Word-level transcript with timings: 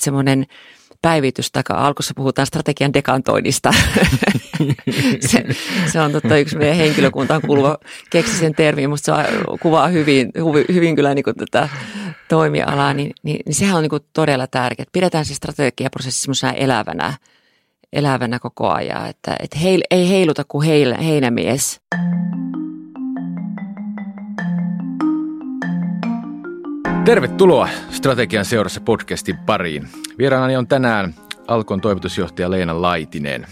semmoinen 0.00 0.46
päivitys, 1.02 1.52
tai 1.52 1.62
alkussa 1.68 2.14
puhutaan 2.16 2.46
strategian 2.46 2.92
dekantoinnista. 2.92 3.74
se, 5.30 5.44
se, 5.92 6.00
on 6.00 6.12
totta 6.12 6.36
yksi 6.36 6.56
meidän 6.56 6.76
henkilökuntaan 6.76 7.42
kuuluva 7.42 7.78
keksi 8.10 8.38
sen 8.38 8.54
termiin, 8.54 8.90
mutta 8.90 9.22
se 9.22 9.28
kuvaa 9.60 9.88
hyvin, 9.88 10.30
hyvin 10.72 10.96
kyllä 10.96 11.14
niin 11.14 11.24
tätä 11.38 11.68
toimialaa, 12.28 12.94
niin, 12.94 13.12
niin, 13.22 13.40
niin 13.46 13.54
sehän 13.54 13.76
on 13.76 13.82
niin 13.82 14.00
todella 14.12 14.46
tärkeää. 14.46 14.86
Pidetään 14.92 15.24
se 15.24 15.34
strategiaprosessi 15.34 16.22
semmoisena 16.22 16.52
elävänä, 16.52 17.14
elävänä 17.92 18.38
koko 18.38 18.68
ajan, 18.68 19.08
että, 19.08 19.36
että 19.40 19.58
heil, 19.58 19.80
ei 19.90 20.08
heiluta 20.08 20.44
kuin 20.48 20.66
heil, 20.66 20.94
heinämies. 20.94 21.80
Tervetuloa 27.04 27.68
Strategian 27.90 28.44
seurassa 28.44 28.80
podcastin 28.80 29.38
pariin. 29.38 29.88
Vieraanani 30.18 30.56
on 30.56 30.66
tänään 30.66 31.14
Alkon 31.48 31.80
toimitusjohtaja 31.80 32.50
Leena 32.50 32.82
Laitinen. 32.82 33.46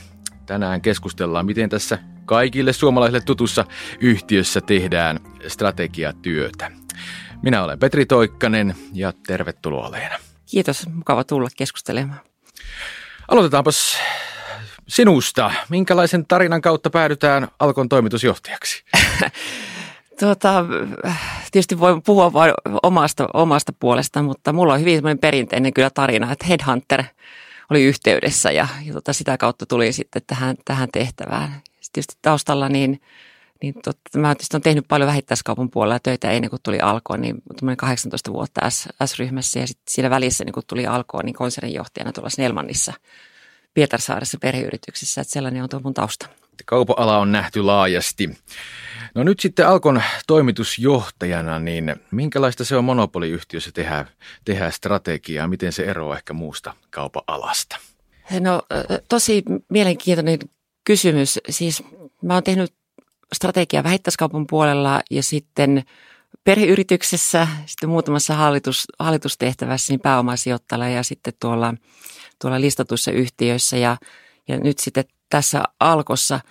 Tänään 0.47 0.81
keskustellaan, 0.81 1.47
miten 1.47 1.71
tässä 1.71 1.99
kaikille 2.25 2.73
suomalaisille 2.73 3.21
tutussa 3.21 3.65
yhtiössä 4.01 4.61
tehdään 4.61 5.21
strategiatyötä. 5.47 6.71
Minä 7.43 7.65
olen 7.65 7.79
Petri 7.79 8.07
Toikkanen 8.07 8.75
ja 8.93 9.13
tervetuloa 9.27 9.91
Leena. 9.91 10.17
Kiitos, 10.51 10.87
mukava 10.95 11.25
tulla 11.25 11.49
keskustelemaan. 11.57 12.21
Aloitetaanpas 13.29 13.99
sinusta. 14.89 15.51
Minkälaisen 15.69 16.27
tarinan 16.27 16.61
kautta 16.61 16.91
päädytään 16.91 17.49
Alkon 17.59 17.89
toimitusjohtajaksi? 17.89 18.85
Tuota, 20.21 20.65
tietysti 21.53 21.81
voi 21.81 22.01
puhua 22.07 22.33
vain 22.33 22.53
omasta, 22.83 23.29
omasta 23.35 23.73
puolesta, 23.81 24.23
mutta 24.23 24.53
mulla 24.53 24.73
on 24.73 24.81
hyvin 24.81 25.19
perinteinen 25.21 25.73
kyllä 25.73 25.91
tarina, 25.91 26.33
että 26.33 26.47
Headhunter 26.47 27.05
oli 27.71 27.85
yhteydessä 27.85 28.51
ja, 28.51 28.69
ja 28.85 28.93
tuota, 28.93 29.13
sitä 29.13 29.39
kautta 29.39 29.67
tuli 29.67 29.93
sitten 29.93 30.23
tähän, 30.27 30.57
tähän 30.65 30.89
tehtävään. 30.93 31.51
Sitten 31.65 31.91
tietysti 31.93 32.19
taustalla 32.23 32.69
niin, 32.69 33.01
niin 33.63 33.75
totta, 33.85 34.19
mä 34.19 34.35
tietysti 34.35 34.57
olen 34.57 34.63
tehnyt 34.63 34.85
paljon 34.89 35.09
vähittäiskaupan 35.09 35.71
puolella 35.71 35.99
töitä 35.99 36.31
ennen 36.31 36.51
kuin 36.51 36.63
tuli 36.63 36.81
alkoon, 36.81 37.21
niin 37.21 37.43
18 37.77 38.33
vuotta 38.33 38.71
S, 38.71 38.89
S-ryhmässä 39.05 39.59
ja 39.59 39.67
sitten 39.67 39.93
siinä 39.93 40.11
välissä 40.11 40.45
niin 40.45 40.53
kun 40.53 40.63
tuli 40.67 40.87
alkoon, 40.87 41.25
niin 41.25 41.35
konserninjohtajana 41.35 42.13
tuolla 42.13 42.31
Snellmanissa 42.31 42.93
Pietarsaaressa 43.75 44.39
perheyrityksissä, 44.41 45.21
että 45.21 45.33
sellainen 45.33 45.63
on 45.63 45.69
tuo 45.69 45.81
mun 45.85 45.95
tausta. 45.95 46.29
Kaupan 46.67 46.99
ala 46.99 47.19
on 47.19 47.33
nähty 47.33 47.63
laajasti. 47.63 48.39
No 49.15 49.23
nyt 49.23 49.41
sitten 49.41 49.69
Alkon 49.69 50.03
toimitusjohtajana, 50.27 51.59
niin 51.59 51.97
minkälaista 52.11 52.65
se 52.65 52.77
on 52.77 52.85
monopoliyhtiössä 52.85 53.71
tehdä, 53.73 54.05
tehdä 54.45 54.71
strategiaa? 54.71 55.49
Miten 55.49 55.73
se 55.73 55.83
eroaa 55.83 56.17
ehkä 56.17 56.33
muusta 56.33 56.75
kaupan 56.91 57.23
alasta? 57.27 57.77
No 58.41 58.63
tosi 59.09 59.43
mielenkiintoinen 59.69 60.39
kysymys. 60.85 61.39
Siis 61.51 61.83
mä 62.23 62.35
oon 62.35 62.43
tehnyt 62.43 62.75
strategiaa 63.33 63.85
vähittäiskaupan 63.85 64.47
puolella 64.47 65.01
ja 65.11 65.23
sitten 65.23 65.83
perheyrityksessä, 66.45 67.49
sitten 67.67 67.89
muutamassa 67.89 68.35
hallitus, 68.35 68.87
hallitustehtävässä 68.99 69.93
niin 69.93 70.01
pääomasijoittajalla 70.01 70.89
ja 70.89 71.03
sitten 71.03 71.33
tuolla, 71.41 71.75
tuolla 72.41 72.61
listatuissa 72.61 73.11
yhtiöissä 73.11 73.77
ja, 73.77 73.97
ja 74.49 74.59
nyt 74.59 74.79
sitten 74.79 75.05
tässä 75.31 75.63
alkossa– 75.81 76.41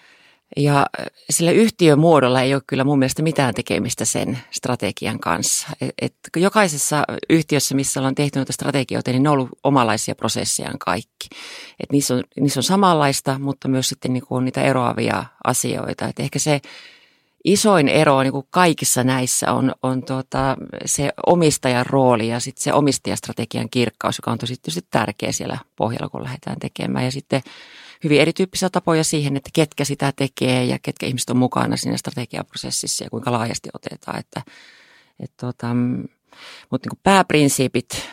ja 0.58 0.86
sillä 1.30 1.52
yhtiömuodolla 1.52 2.42
ei 2.42 2.54
ole 2.54 2.62
kyllä 2.68 2.84
mun 2.84 3.00
mielestä 3.00 3.24
mitään 3.24 3.54
tekemistä 3.54 4.06
sen 4.06 4.40
strategian 4.52 5.20
kanssa. 5.20 5.68
Et, 5.82 5.96
et 6.02 6.16
jokaisessa 6.36 7.04
yhtiössä, 7.30 7.76
missä 7.76 8.00
ollaan 8.00 8.16
tehty 8.16 8.40
noita 8.40 8.54
strategioita, 8.54 9.12
niin 9.12 9.24
ne 9.24 9.30
on 9.30 9.34
ollut 9.34 9.60
omanlaisia 9.64 10.16
prosessejaan 10.16 10.80
kaikki. 10.80 11.28
Et 11.80 11.92
niissä, 11.92 12.16
on, 12.16 12.24
niissä 12.40 12.60
on 12.60 12.64
samanlaista, 12.64 13.40
mutta 13.40 13.68
myös 13.68 13.90
sitten 13.90 14.14
niinku 14.14 14.40
niitä 14.40 14.62
eroavia 14.62 15.26
asioita. 15.44 16.08
Et 16.08 16.20
ehkä 16.20 16.40
se 16.40 16.62
isoin 17.44 17.88
ero 17.88 18.24
niin 18.24 18.34
kuin 18.34 18.48
kaikissa 18.50 19.04
näissä 19.04 19.54
on, 19.54 19.76
on 19.84 20.04
tuota, 20.04 20.58
se 20.86 21.10
omistajan 21.26 21.86
rooli 21.86 22.28
ja 22.28 22.40
sitten 22.40 22.64
se 22.64 22.74
omistajastrategian 22.74 23.70
kirkkaus, 23.70 24.18
joka 24.18 24.32
on 24.32 24.38
tosi 24.38 24.82
tärkeä 24.92 25.32
siellä 25.32 25.58
pohjalla, 25.76 26.10
kun 26.10 26.24
lähdetään 26.24 26.60
tekemään. 26.60 27.06
Ja 27.06 27.12
sitten 27.12 27.42
hyvin 28.04 28.22
erityyppisiä 28.22 28.70
tapoja 28.70 29.04
siihen, 29.04 29.38
että 29.38 29.50
ketkä 29.54 29.86
sitä 29.86 30.14
tekee 30.16 30.66
ja 30.66 30.80
ketkä 30.82 31.06
ihmiset 31.06 31.30
on 31.30 31.38
mukana 31.38 31.78
siinä 31.78 31.98
strategiaprosessissa 31.98 33.04
ja 33.04 33.10
kuinka 33.10 33.32
laajasti 33.32 33.70
otetaan. 33.74 34.20
Että, 34.20 34.42
et 35.20 35.32
tota, 35.38 35.68
mutta 36.72 36.90
niin 36.90 37.00
pääprinsiipit, 37.04 38.10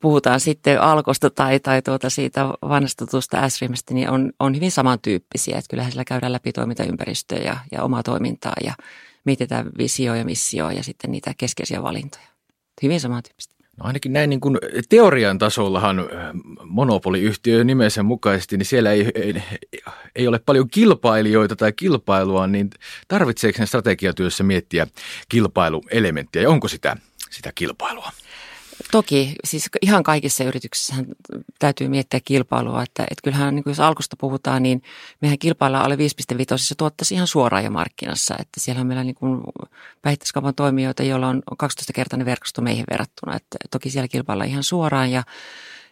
puhutaan 0.00 0.40
sitten 0.40 0.80
alkosta 0.80 1.30
tai, 1.30 1.60
tai 1.60 1.82
tuota 1.82 2.10
siitä 2.10 2.46
vanhasta 2.46 3.06
tutusta 3.06 3.48
S-ryhmästä, 3.48 3.94
niin 3.94 4.10
on, 4.10 4.32
on 4.38 4.56
hyvin 4.56 4.70
samantyyppisiä. 4.70 5.58
Että 5.58 5.70
kyllähän 5.70 5.92
sillä 5.92 6.04
käydään 6.04 6.32
läpi 6.32 6.52
toimintaympäristöä 6.52 7.38
ja, 7.38 7.56
ja 7.72 7.82
omaa 7.82 8.02
toimintaa 8.02 8.54
ja 8.64 8.74
mietitään 9.24 9.70
visio 9.78 10.14
ja 10.14 10.24
missio 10.24 10.70
ja 10.70 10.82
sitten 10.82 11.12
niitä 11.12 11.34
keskeisiä 11.38 11.82
valintoja. 11.82 12.26
Hyvin 12.82 13.00
samantyyppistä. 13.00 13.54
No 13.76 13.86
ainakin 13.86 14.12
näin 14.12 14.30
niin 14.30 14.40
kuin 14.40 14.58
teorian 14.88 15.38
tasollahan 15.38 16.08
monopoliyhtiö 16.64 17.64
nimensä 17.64 18.02
mukaisesti, 18.02 18.56
niin 18.56 18.66
siellä 18.66 18.92
ei, 18.92 19.10
ei, 19.14 19.42
ei 20.16 20.28
ole 20.28 20.38
paljon 20.38 20.70
kilpailijoita 20.70 21.56
tai 21.56 21.72
kilpailua, 21.72 22.46
niin 22.46 22.70
tarvitseeko 23.08 23.56
sen 23.56 23.66
strategiatyössä 23.66 24.44
miettiä 24.44 24.86
kilpailuelementtiä 25.28 26.42
ja 26.42 26.50
onko 26.50 26.68
sitä, 26.68 26.96
sitä 27.30 27.52
kilpailua? 27.54 28.10
Toki, 28.90 29.34
siis 29.44 29.70
ihan 29.82 30.02
kaikissa 30.02 30.44
yrityksissä 30.44 30.94
täytyy 31.58 31.88
miettiä 31.88 32.20
kilpailua, 32.24 32.82
että, 32.82 33.02
että 33.02 33.22
kyllähän 33.24 33.54
niin 33.54 33.64
kuin 33.64 33.70
jos 33.70 33.80
alkusta 33.80 34.16
puhutaan, 34.16 34.62
niin 34.62 34.82
mehän 35.20 35.38
kilpaillaan 35.38 35.84
alle 35.84 35.96
5.5 35.96 36.00
tuottaisi 36.78 37.14
ihan 37.14 37.26
suoraan 37.26 37.64
jo 37.64 37.70
markkinassa, 37.70 38.34
että 38.38 38.60
siellä 38.60 38.80
on 38.80 38.86
meillä 38.86 39.04
niin 39.04 39.14
kuin 39.14 39.40
päihittäiskaupan 40.02 40.54
toimijoita, 40.54 41.02
joilla 41.02 41.28
on 41.28 41.42
12-kertainen 41.64 42.26
verkosto 42.26 42.62
meihin 42.62 42.84
verrattuna, 42.90 43.36
että 43.36 43.58
toki 43.70 43.90
siellä 43.90 44.08
kilpaillaan 44.08 44.50
ihan 44.50 44.64
suoraan 44.64 45.10
ja 45.10 45.22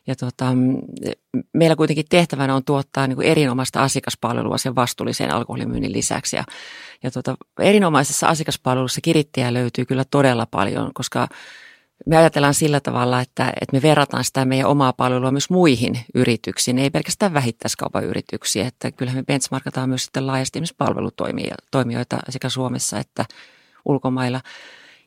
ja 0.07 0.17
tota, 0.17 0.47
meillä 1.53 1.77
kuitenkin 1.77 2.05
tehtävänä 2.09 2.55
on 2.55 2.65
tuottaa 2.65 3.07
niin 3.07 3.17
kuin 3.17 3.29
erinomaista 3.29 3.83
asiakaspalvelua 3.83 4.59
sen 4.59 4.75
vastuullisen 4.75 5.31
alkoholimyynnin 5.35 5.93
lisäksi. 5.93 6.37
Ja, 6.37 6.45
ja 7.03 7.11
tota, 7.11 7.37
erinomaisessa 7.61 8.27
asiakaspalvelussa 8.27 9.01
kirittäjä 9.01 9.55
löytyy 9.55 9.85
kyllä 9.85 10.05
todella 10.11 10.47
paljon, 10.51 10.91
koska 10.95 11.29
me 12.07 12.17
ajatellaan 12.17 12.55
sillä 12.55 12.81
tavalla, 12.81 13.21
että, 13.21 13.53
että 13.61 13.77
me 13.77 13.83
verrataan 13.83 14.25
sitä 14.25 14.45
meidän 14.45 14.71
omaa 14.71 14.93
palvelua 14.93 15.31
myös 15.31 15.51
muihin 15.51 16.01
yrityksiin, 16.15 16.79
ei 16.79 16.91
pelkästään 16.91 17.35
vähittäiskaupan 17.35 18.05
yrityksiä. 18.05 18.67
Että 18.67 18.93
kyllähän 18.93 19.19
me 19.19 19.25
benchmarkataan 19.25 19.89
myös 19.89 20.05
sitten 20.05 20.27
laajasti 20.27 20.61
myös 20.61 20.75
palvelutoimijoita 20.75 22.19
sekä 22.29 22.49
Suomessa 22.49 22.99
että 22.99 23.25
ulkomailla. 23.85 24.41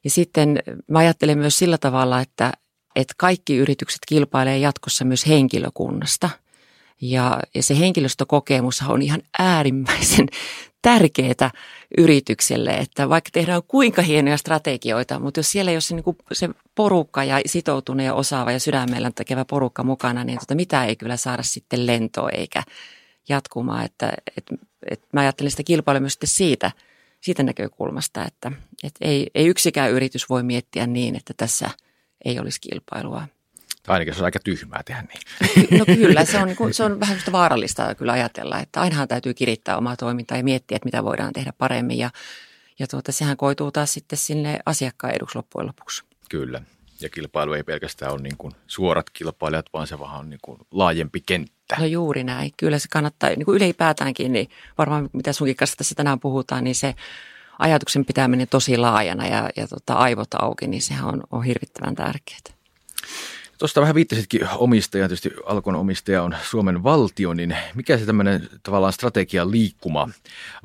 Ja 0.04 0.10
sitten 0.10 0.60
mä 0.88 1.00
ajattelen 1.00 1.38
myös 1.38 1.58
sillä 1.58 1.78
tavalla, 1.78 2.22
että, 2.22 2.52
että 2.96 3.14
kaikki 3.18 3.56
yritykset 3.56 4.02
kilpailee 4.08 4.58
jatkossa 4.58 5.06
myös 5.06 5.28
henkilökunnasta– 5.28 6.30
ja, 7.02 7.40
ja 7.56 7.64
se 7.64 7.80
henkilöstökokemus 7.80 8.82
on 8.88 9.02
ihan 9.02 9.22
äärimmäisen 9.40 10.28
tärkeää 10.82 11.52
yritykselle, 11.98 12.72
että 12.72 13.10
vaikka 13.10 13.30
tehdään 13.34 13.62
kuinka 13.68 14.02
hienoja 14.02 14.38
strategioita, 14.38 15.20
mutta 15.20 15.40
jos 15.40 15.52
siellä 15.52 15.72
ei 15.72 15.76
ole 15.76 15.82
se, 15.82 15.96
niin 15.96 16.16
se 16.32 16.50
porukka 16.76 17.24
ja 17.24 17.42
sitoutunut 17.46 18.06
ja 18.06 18.14
osaava 18.14 18.52
ja 18.52 18.60
sydämellä 18.60 19.12
tekevä 19.16 19.46
porukka 19.46 19.84
mukana, 19.84 20.24
niin 20.24 20.40
tota, 20.40 20.56
mitä 20.56 20.86
ei 20.86 20.96
kyllä 20.96 21.18
saada 21.18 21.44
sitten 21.44 21.88
lentoa 21.88 22.30
eikä 22.30 22.64
jatkumaan. 23.30 23.86
Että, 23.86 24.14
et, 24.38 24.46
et 24.90 25.02
mä 25.14 25.22
ajattelen 25.22 25.52
sitä 25.52 25.64
kilpailua 25.64 26.00
myös 26.00 26.20
siitä, 26.26 26.72
siitä 27.22 27.44
näkökulmasta, 27.44 28.26
että 28.26 28.52
et 28.84 28.94
ei, 29.02 29.28
ei 29.36 29.48
yksikään 29.48 29.92
yritys 29.92 30.30
voi 30.30 30.44
miettiä 30.44 30.88
niin, 30.88 31.16
että 31.16 31.34
tässä 31.38 31.70
ei 32.26 32.40
olisi 32.40 32.62
kilpailua. 32.62 33.28
Ainakin 33.88 34.14
se 34.14 34.20
on 34.20 34.26
aika 34.26 34.40
tyhmää 34.40 34.82
tehdä 34.86 35.04
niin. 35.04 35.80
No 35.80 35.86
kyllä, 35.86 36.26
se 36.26 36.38
on, 36.38 36.48
niin 36.48 36.74
se 36.74 36.84
on 36.84 37.00
vähän 37.00 37.18
vaarallista 37.32 37.96
kyllä 37.96 38.12
ajatella, 38.12 38.60
että 38.60 38.82
ainahan 38.82 39.08
täytyy 39.08 39.34
kirittää 39.34 39.78
omaa 39.78 39.98
toimintaa 39.98 40.38
ja 40.38 40.44
miettiä, 40.44 40.76
että 40.76 40.88
mitä 40.88 41.04
voidaan 41.04 41.34
tehdä 41.34 41.54
paremmin. 41.58 41.98
Ja, 41.98 42.10
ja 42.80 42.88
tuota, 42.88 43.12
sehän 43.12 43.38
koituu 43.38 43.72
taas 43.72 43.94
sitten 43.94 44.18
sinne 44.18 44.60
asiakkaan 44.66 45.14
eduksi 45.14 45.36
loppujen 45.36 45.68
lopuksi. 45.68 46.04
Kyllä. 46.30 46.62
Ja 47.02 47.10
kilpailu 47.10 47.54
ei 47.54 47.64
pelkästään 47.64 48.12
ole 48.12 48.22
niin 48.22 48.38
kuin 48.38 48.54
suorat 48.68 49.10
kilpailijat, 49.10 49.66
vaan 49.74 49.88
se 49.88 50.00
vähän 50.00 50.20
on 50.20 50.30
niin 50.30 50.40
kuin 50.42 50.58
laajempi 50.72 51.22
kenttä. 51.26 51.76
No 51.80 51.86
juuri 51.86 52.24
näin. 52.24 52.52
Kyllä 52.58 52.80
se 52.80 52.88
kannattaa, 52.92 53.30
niin 53.30 53.46
kuin 53.46 53.56
ylipäätäänkin, 53.56 54.34
niin 54.34 54.50
varmaan 54.78 55.10
mitä 55.14 55.34
sunkin 55.34 55.56
kanssa 55.56 55.78
tässä 55.78 55.96
tänään 55.96 56.20
puhutaan, 56.20 56.64
niin 56.64 56.76
se 56.76 56.96
ajatuksen 57.60 58.06
pitäminen 58.06 58.48
tosi 58.48 58.78
laajana 58.78 59.28
ja, 59.28 59.50
ja 59.56 59.68
tota, 59.68 59.94
aivot 59.94 60.34
auki, 60.34 60.68
niin 60.68 60.82
sehän 60.82 61.06
on, 61.06 61.24
on 61.32 61.44
hirvittävän 61.44 61.96
tärkeää. 61.96 62.40
Tuosta 63.62 63.82
vähän 63.82 63.96
viittasitkin 63.96 64.48
omistaja, 64.58 65.08
tietysti 65.08 65.32
Alkon 65.46 65.76
omistaja 65.76 66.24
on 66.24 66.36
Suomen 66.44 66.84
valtio, 66.84 67.34
niin 67.34 67.58
mikä 67.76 67.98
se 67.98 68.06
tämmöinen 68.06 68.50
tavallaan 68.64 68.94
strategian 68.94 69.52
liikkuma 69.52 70.10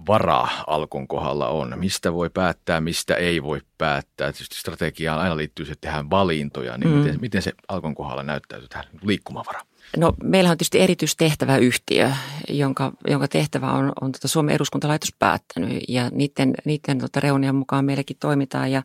vara 0.08 0.48
Alkon 0.66 1.08
kohdalla 1.08 1.48
on? 1.48 1.72
Mistä 1.76 2.12
voi 2.12 2.30
päättää, 2.30 2.80
mistä 2.80 3.14
ei 3.14 3.42
voi 3.42 3.60
päättää? 3.78 4.32
Tietysti 4.32 4.60
strategiaan 4.60 5.20
aina 5.20 5.36
liittyy 5.36 5.66
se, 5.66 5.72
että 5.72 5.88
tehdään 5.88 6.10
valintoja, 6.10 6.78
niin 6.78 6.90
mm. 6.90 6.96
miten, 6.96 7.18
miten 7.20 7.42
se 7.42 7.52
Alkon 7.68 7.94
kohdalla 7.94 8.22
näyttäytyy 8.22 8.68
tähän 8.68 8.84
liikkumavara? 9.02 9.60
No 9.96 10.12
meillä 10.22 10.50
on 10.50 10.56
tietysti 10.56 10.80
erityistehtävä 10.80 11.56
yhtiö, 11.56 12.10
jonka, 12.48 12.92
jonka 13.08 13.28
tehtävä 13.28 13.72
on, 13.72 13.92
on 14.00 14.12
tota 14.12 14.28
Suomen 14.28 14.54
eduskuntalaitos 14.54 15.14
päättänyt 15.18 15.82
ja 15.88 16.10
niiden, 16.12 16.54
niiden 16.64 16.98
tota 16.98 17.20
reunien 17.20 17.54
mukaan 17.54 17.84
meilläkin 17.84 18.16
toimitaan 18.20 18.72
ja 18.72 18.82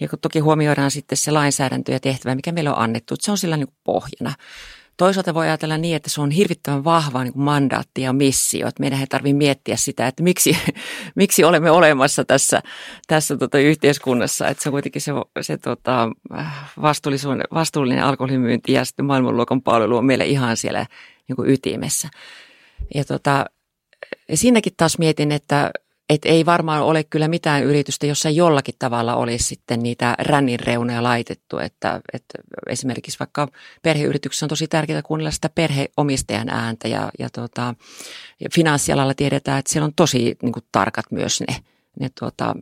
ja 0.00 0.08
kun 0.08 0.18
toki 0.18 0.38
huomioidaan 0.38 0.90
sitten 0.90 1.18
se 1.18 1.30
lainsäädäntö 1.30 1.92
ja 1.92 2.00
tehtävä, 2.00 2.34
mikä 2.34 2.52
meillä 2.52 2.74
on 2.74 2.82
annettu, 2.82 3.14
että 3.14 3.24
se 3.24 3.30
on 3.30 3.38
sillä 3.38 3.56
niin 3.56 3.66
kuin 3.66 3.76
pohjana. 3.84 4.34
Toisaalta 4.96 5.34
voi 5.34 5.46
ajatella 5.46 5.78
niin, 5.78 5.96
että 5.96 6.10
se 6.10 6.20
on 6.20 6.30
hirvittävän 6.30 6.84
vahva 6.84 7.24
niin 7.24 7.32
kuin 7.32 7.42
mandaatti 7.42 8.02
ja 8.02 8.12
missio, 8.12 8.68
että 8.68 8.80
meidän 8.80 9.00
ei 9.00 9.06
tarvitse 9.06 9.36
miettiä 9.36 9.76
sitä, 9.76 10.06
että 10.06 10.22
miksi, 10.22 10.56
miksi 11.14 11.44
olemme 11.44 11.70
olemassa 11.70 12.24
tässä, 12.24 12.62
tässä 13.06 13.36
tota 13.36 13.58
yhteiskunnassa. 13.58 14.48
Että 14.48 14.62
se 14.62 14.68
on 14.68 14.72
kuitenkin 14.72 15.02
se, 15.02 15.12
se 15.40 15.58
tota, 15.58 16.10
vastuullinen 17.52 18.04
alkoholimyynti 18.04 18.72
ja 18.72 18.84
sitten 18.84 19.04
maailmanluokan 19.04 19.62
palvelu 19.62 19.96
on 19.96 20.04
meille 20.04 20.26
ihan 20.26 20.56
siellä 20.56 20.86
niin 21.28 21.36
kuin 21.36 21.50
ytimessä. 21.50 22.08
Ja 22.94 23.04
tota, 23.04 23.46
siinäkin 24.34 24.72
taas 24.76 24.98
mietin, 24.98 25.32
että 25.32 25.70
et 26.10 26.24
ei 26.24 26.46
varmaan 26.46 26.82
ole 26.82 27.04
kyllä 27.04 27.28
mitään 27.28 27.64
yritystä, 27.64 28.06
jossa 28.06 28.30
jollakin 28.30 28.74
tavalla 28.78 29.16
olisi 29.16 29.44
sitten 29.44 29.82
niitä 29.82 30.14
rännin 30.18 30.60
reunoja 30.60 31.02
laitettu. 31.02 31.58
Että, 31.58 32.00
että 32.12 32.38
esimerkiksi 32.68 33.18
vaikka 33.18 33.48
perheyrityksessä 33.82 34.46
on 34.46 34.48
tosi 34.48 34.68
tärkeää 34.68 35.02
kuunnella 35.02 35.30
sitä 35.30 35.48
perheomistajan 35.48 36.48
ääntä 36.48 36.88
ja, 36.88 37.10
ja, 37.18 37.28
tota, 37.30 37.74
ja 38.40 38.48
finanssialalla 38.54 39.14
tiedetään, 39.14 39.58
että 39.58 39.72
siellä 39.72 39.86
on 39.86 39.94
tosi 39.96 40.36
niin 40.42 40.52
kuin, 40.52 40.64
tarkat 40.72 41.06
myös 41.10 41.40
ne, 41.40 41.56
ne, 42.00 42.10
tota, 42.20 42.54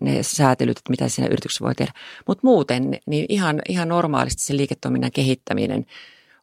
ne 0.00 0.22
säätelyt, 0.22 0.78
että 0.78 0.90
mitä 0.90 1.08
siinä 1.08 1.28
yrityksessä 1.28 1.64
voi 1.64 1.74
tehdä. 1.74 1.92
Mutta 2.26 2.46
muuten 2.46 2.98
niin 3.06 3.26
ihan, 3.28 3.62
ihan 3.68 3.88
normaalisti 3.88 4.42
se 4.42 4.56
liiketoiminnan 4.56 5.12
kehittäminen– 5.12 5.86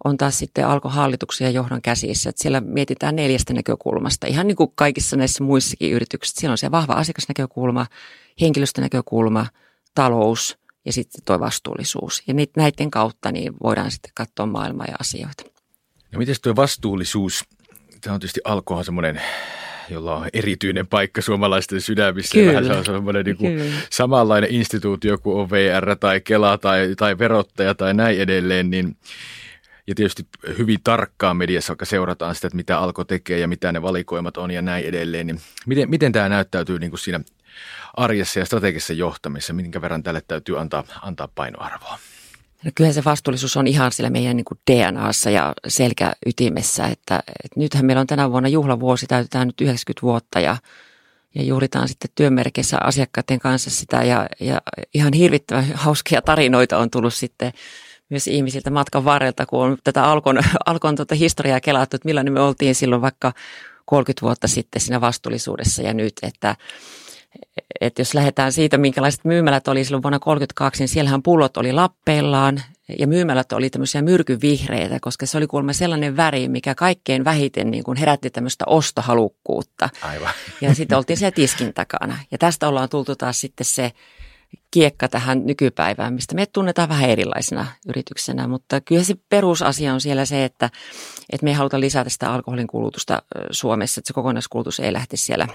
on 0.04 0.18
taas 0.18 0.40
sitten 0.40 0.68
alkohallituksen 0.68 1.46
ja 1.46 1.52
johdon 1.52 1.82
käsissä. 1.82 2.30
Että 2.30 2.42
siellä 2.42 2.62
mietitään 2.62 3.16
neljästä 3.16 3.54
näkökulmasta, 3.54 4.28
ihan 4.28 4.48
niin 4.48 4.56
kuin 4.56 4.72
kaikissa 4.76 5.18
näissä 5.18 5.44
muissakin 5.44 5.92
yrityksissä. 5.92 6.40
Siellä 6.40 6.54
on 6.54 6.58
se 6.58 6.72
vahva 6.72 6.94
asiakasnäkökulma, 6.94 7.86
henkilöstönäkökulma, 8.42 9.46
talous 9.96 10.58
ja 10.86 10.94
sitten 10.94 11.22
tuo 11.26 11.40
vastuullisuus. 11.40 12.24
Ja 12.28 12.34
näiden 12.58 12.92
kautta 12.92 13.32
niin 13.32 13.54
voidaan 13.64 13.92
sitten 13.92 14.12
katsoa 14.16 14.46
maailmaa 14.46 14.86
ja 14.88 14.96
asioita. 15.00 15.44
No 16.12 16.20
miten 16.20 16.36
tuo 16.42 16.56
vastuullisuus, 16.56 17.44
tämä 18.02 18.14
on 18.14 18.20
tietysti 18.20 18.42
alkohan 18.44 18.86
semmoinen 18.86 19.22
jolla 19.92 20.16
on 20.16 20.28
erityinen 20.34 20.88
paikka 20.88 21.22
suomalaisten 21.22 21.82
sydämissä. 21.82 22.34
Kyllä. 22.34 22.64
Se 22.64 22.74
on 22.74 22.86
semmoinen 22.86 23.26
niin 23.26 23.38
kuin 23.38 23.74
samanlainen 23.90 24.50
instituutio 24.52 25.18
kuin 25.18 25.38
on 25.38 25.50
VR 25.50 25.96
tai 26.00 26.22
Kela 26.22 26.58
tai, 26.58 26.94
tai 26.98 27.18
verottaja 27.18 27.76
tai 27.76 27.94
näin 27.94 28.22
edelleen, 28.22 28.70
niin 28.70 28.98
ja 29.90 29.96
tietysti 29.96 30.28
hyvin 30.58 30.80
tarkkaan 30.84 31.38
mediassa, 31.38 31.72
vaikka 31.72 31.86
seurataan 31.86 32.36
sitä, 32.36 32.48
että 32.48 32.56
mitä 32.56 32.80
Alko 32.80 33.04
tekee 33.04 33.40
ja 33.40 33.48
mitä 33.48 33.72
ne 33.72 33.82
valikoimat 33.82 34.38
on 34.38 34.52
ja 34.52 34.62
näin 34.62 34.86
edelleen, 34.86 35.28
niin 35.28 35.42
miten, 35.66 35.90
miten 35.90 36.12
tämä 36.12 36.30
näyttäytyy 36.30 36.80
niin 36.80 36.92
kuin 36.92 37.00
siinä 37.00 37.20
arjessa 37.98 38.40
ja 38.40 38.46
strategisessa 38.46 38.94
johtamisessa, 38.94 39.54
minkä 39.54 39.82
verran 39.82 40.04
tälle 40.04 40.22
täytyy 40.28 40.60
antaa, 40.60 40.84
antaa 41.02 41.28
painoarvoa? 41.36 42.00
No 42.66 42.72
kyllähän 42.76 42.94
se 42.94 43.04
vastuullisuus 43.06 43.58
on 43.58 43.68
ihan 43.68 43.92
sillä 43.92 44.10
meidän 44.10 44.38
niin 44.38 44.46
kuin 44.46 44.60
DNAssa 44.72 45.30
ja 45.30 45.54
selkäytimessä, 45.68 46.86
että, 46.86 47.24
että 47.44 47.60
nythän 47.60 47.86
meillä 47.86 48.02
on 48.02 48.08
tänä 48.08 48.32
vuonna 48.32 48.50
juhlavuosi, 48.50 49.08
täytetään 49.08 49.48
nyt 49.48 49.62
90 49.62 50.02
vuotta 50.02 50.40
ja, 50.40 50.58
ja 51.36 51.44
juhlitaan 51.44 51.88
sitten 51.88 52.12
työmerkeissä 52.16 52.78
asiakkaiden 52.84 53.40
kanssa 53.40 53.70
sitä 53.70 54.04
ja, 54.04 54.30
ja 54.40 54.62
ihan 54.94 55.14
hirvittävän 55.14 55.72
hauskia 55.74 56.22
tarinoita 56.22 56.78
on 56.78 56.90
tullut 56.90 57.14
sitten 57.14 57.52
myös 58.10 58.28
ihmisiltä 58.28 58.70
matkan 58.70 59.06
varrelta, 59.06 59.46
kun 59.46 59.64
on 59.64 59.78
tätä 59.84 60.04
Alkon, 60.04 60.40
Alkon 60.66 60.96
tuota 60.96 61.16
historiaa 61.16 61.60
kelattu, 61.60 61.96
että 61.96 62.06
millainen 62.06 62.34
me 62.34 62.42
oltiin 62.42 62.76
silloin 62.76 63.02
vaikka 63.02 63.34
30 63.86 64.22
vuotta 64.22 64.48
sitten 64.48 64.82
siinä 64.82 65.02
vastuullisuudessa 65.02 65.82
ja 65.82 65.94
nyt, 65.94 66.14
että 66.24 66.56
että 67.82 68.02
jos 68.02 68.14
lähdetään 68.14 68.52
siitä, 68.52 68.78
minkälaiset 68.78 69.26
myymälät 69.26 69.68
oli 69.68 69.84
silloin 69.86 70.04
vuonna 70.04 70.20
1932, 70.20 70.82
niin 70.82 70.90
siellähän 70.90 71.24
pullot 71.24 71.58
oli 71.58 71.74
lappeillaan 71.74 72.62
ja 73.00 73.08
myymälät 73.08 73.52
oli 73.52 73.70
tämmöisiä 73.70 74.02
myrkyvihreitä, 74.02 74.98
koska 75.02 75.26
se 75.26 75.38
oli 75.38 75.48
kuulemma 75.48 75.74
sellainen 75.74 76.18
väri, 76.18 76.50
mikä 76.50 76.76
kaikkein 76.76 77.26
vähiten 77.26 77.72
niin 77.72 77.84
kuin 77.84 77.98
herätti 77.98 78.30
tämmöistä 78.30 78.66
ostohalukkuutta. 78.68 79.90
Aivan. 80.02 80.34
Ja 80.62 80.76
sitten 80.76 80.98
oltiin 80.98 81.18
siellä 81.18 81.36
tiskin 81.36 81.74
takana. 81.74 82.20
Ja 82.32 82.38
tästä 82.38 82.68
ollaan 82.68 82.90
tultu 82.90 83.16
taas 83.16 83.42
sitten 83.42 83.66
se 83.66 83.92
kiekka 84.72 85.08
tähän 85.08 85.46
nykypäivään, 85.46 86.14
mistä 86.14 86.36
me 86.36 86.46
tunnetaan 86.46 86.90
vähän 86.90 87.10
erilaisena 87.10 87.66
yrityksenä, 87.88 88.48
mutta 88.48 88.82
kyllä 88.82 89.04
se 89.04 89.16
perusasia 89.30 89.94
on 89.94 90.02
siellä 90.02 90.26
se, 90.26 90.46
että, 90.46 90.70
että 91.30 91.44
me 91.44 91.50
ei 91.50 91.56
haluta 91.56 91.80
lisätä 91.80 92.10
sitä 92.10 92.34
alkoholin 92.34 92.68
kulutusta 92.68 93.22
Suomessa, 93.52 94.00
että 94.00 94.08
se 94.08 94.14
kokonaiskulutus 94.14 94.80
ei 94.80 94.94
lähte 94.94 95.18
siellä 95.18 95.48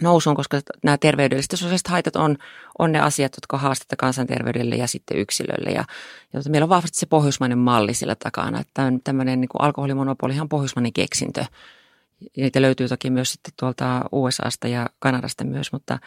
nousuun, 0.00 0.36
koska 0.36 0.60
nämä 0.84 0.98
terveydelliset 0.98 1.52
ja 1.52 1.58
sosiaaliset 1.58 1.88
haitat 1.88 2.16
on, 2.16 2.36
on 2.78 2.92
ne 2.92 3.00
asiat, 3.00 3.32
jotka 3.36 3.58
haastetta 3.58 3.96
kansanterveydelle 3.96 4.76
ja 4.76 4.86
sitten 4.86 5.18
yksilölle. 5.18 5.70
Ja, 5.70 5.84
ja 6.32 6.40
meillä 6.48 6.64
on 6.64 6.68
vahvasti 6.68 6.98
se 6.98 7.06
pohjoismainen 7.06 7.58
malli 7.58 7.94
sillä 7.94 8.14
takana, 8.14 8.60
että 8.60 8.92
tämmöinen 9.04 9.40
niin 9.40 9.48
alkoholimonopoli 9.58 10.40
on 10.40 10.48
pohjoismainen 10.48 10.92
keksintö. 10.92 11.44
Niitä 12.36 12.62
löytyy 12.62 12.88
toki 12.88 13.10
myös 13.10 13.32
sitten 13.32 13.52
tuolta 13.60 14.04
USAsta 14.12 14.68
ja 14.68 14.86
Kanadasta 14.98 15.44
myös, 15.44 15.72
mutta, 15.72 15.98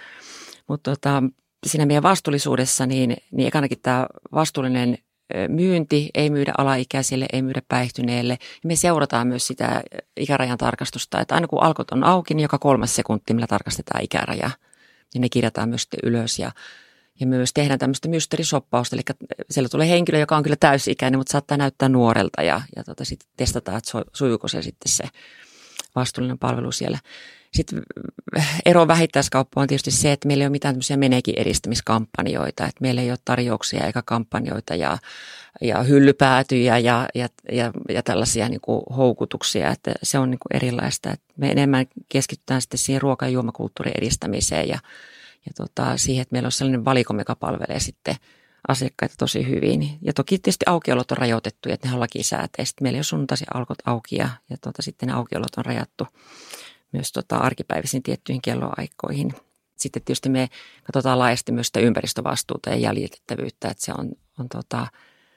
mutta 0.67 0.91
tota, 0.91 1.23
siinä 1.67 1.85
meidän 1.85 2.03
vastuullisuudessa, 2.03 2.85
niin, 2.85 3.17
niin 3.31 3.47
ekanakin 3.47 3.79
tämä 3.81 4.07
vastuullinen 4.31 4.97
myynti, 5.47 6.09
ei 6.13 6.29
myydä 6.29 6.53
alaikäisille, 6.57 7.25
ei 7.33 7.41
myydä 7.41 7.61
päihtyneelle. 7.67 8.37
Me 8.63 8.75
seurataan 8.75 9.27
myös 9.27 9.47
sitä 9.47 9.81
ikärajan 10.17 10.57
tarkastusta, 10.57 11.19
että 11.21 11.35
aina 11.35 11.47
kun 11.47 11.63
alkot 11.63 11.91
on 11.91 12.03
auki, 12.03 12.33
niin 12.33 12.43
joka 12.43 12.57
kolmas 12.57 12.95
sekunti 12.95 13.33
millä 13.33 13.47
tarkastetaan 13.47 14.03
ikäraja. 14.03 14.51
Ja 15.13 15.19
ne 15.19 15.29
kirjataan 15.29 15.69
myös 15.69 15.87
ylös 16.03 16.39
ja, 16.39 16.51
ja 17.19 17.27
myös 17.27 17.53
tehdään 17.53 17.79
tämmöistä 17.79 18.07
mysteerisoppausta, 18.07 18.95
eli 18.95 19.03
siellä 19.49 19.69
tulee 19.69 19.89
henkilö, 19.89 20.19
joka 20.19 20.37
on 20.37 20.43
kyllä 20.43 20.55
täysikäinen, 20.59 21.19
mutta 21.19 21.31
saattaa 21.31 21.57
näyttää 21.57 21.89
nuorelta 21.89 22.41
ja, 22.43 22.61
ja 22.75 22.83
tota, 22.83 23.05
sitten 23.05 23.29
testataan, 23.37 23.77
että 23.77 23.91
sujuuko 24.13 24.47
se 24.47 24.61
sitten 24.61 24.91
se 24.91 25.03
vastuullinen 25.95 26.39
palvelu 26.39 26.71
siellä. 26.71 26.99
Sitten 27.53 27.81
ero 28.65 28.87
vähittäiskauppa 28.87 29.61
on 29.61 29.67
tietysti 29.67 29.91
se, 29.91 30.11
että 30.11 30.27
meillä 30.27 30.41
ei 30.41 30.45
ole 30.45 30.51
mitään 30.51 30.73
tämmöisiä 30.73 30.97
menekin 30.97 31.39
edistämiskampanjoita, 31.39 32.63
että 32.63 32.81
meillä 32.81 33.01
ei 33.01 33.11
ole 33.11 33.19
tarjouksia 33.25 33.85
eikä 33.85 34.01
kampanjoita 34.05 34.75
ja, 34.75 34.97
ja 35.61 35.83
hyllypäätyjä 35.83 36.77
ja, 36.77 37.07
ja, 37.15 37.27
ja, 37.51 37.71
ja 37.89 38.03
tällaisia 38.03 38.49
niin 38.49 38.61
kuin 38.61 38.81
houkutuksia, 38.97 39.71
että 39.71 39.91
se 40.03 40.19
on 40.19 40.31
niin 40.31 40.39
kuin 40.39 40.55
erilaista. 40.55 41.11
Että 41.11 41.33
me 41.37 41.51
enemmän 41.51 41.85
keskitytään 42.09 42.61
sitten 42.61 42.77
siihen 42.77 43.01
ruoka- 43.01 43.25
ja 43.25 43.29
juomakulttuurin 43.29 43.97
edistämiseen 43.97 44.67
ja, 44.67 44.79
ja 45.45 45.51
tota, 45.57 45.97
siihen, 45.97 46.21
että 46.21 46.33
meillä 46.33 46.47
on 46.47 46.51
sellainen 46.51 46.85
valikomme, 46.85 47.21
joka 47.21 47.35
palvelee 47.35 47.79
sitten 47.79 48.15
asiakkaita 48.67 49.15
tosi 49.17 49.47
hyvin. 49.47 49.97
Ja 50.01 50.13
toki 50.13 50.37
tietysti 50.37 50.65
aukiolot 50.67 51.11
on 51.11 51.17
rajoitettu, 51.17 51.69
että 51.71 51.87
ne 51.87 51.93
on 51.93 51.99
lakisääteistä. 51.99 52.83
Meillä 52.83 52.95
ei 52.95 52.99
ole 52.99 53.03
sunnuntaisin 53.03 53.47
alkot 53.53 53.77
auki 53.85 54.15
ja, 54.15 54.29
ja 54.49 54.57
tota, 54.61 54.81
sitten 54.81 55.07
ne 55.07 55.13
aukiolot 55.13 55.55
on 55.57 55.65
rajattu 55.65 56.07
myös 56.91 57.11
tota 57.11 57.37
arkipäiväisiin 57.37 58.03
tiettyihin 58.03 58.41
kelloaikoihin. 58.41 59.33
Sitten 59.77 60.01
tietysti 60.01 60.29
me 60.29 60.49
katsotaan 60.83 61.19
laajasti 61.19 61.51
myös 61.51 61.67
sitä 61.67 61.79
ympäristövastuuta 61.79 62.69
ja 62.69 62.75
jäljitettävyyttä, 62.75 63.67
että 63.67 63.85
se 63.85 63.93
on, 63.97 64.11
on 64.39 64.49
tota, 64.49 64.87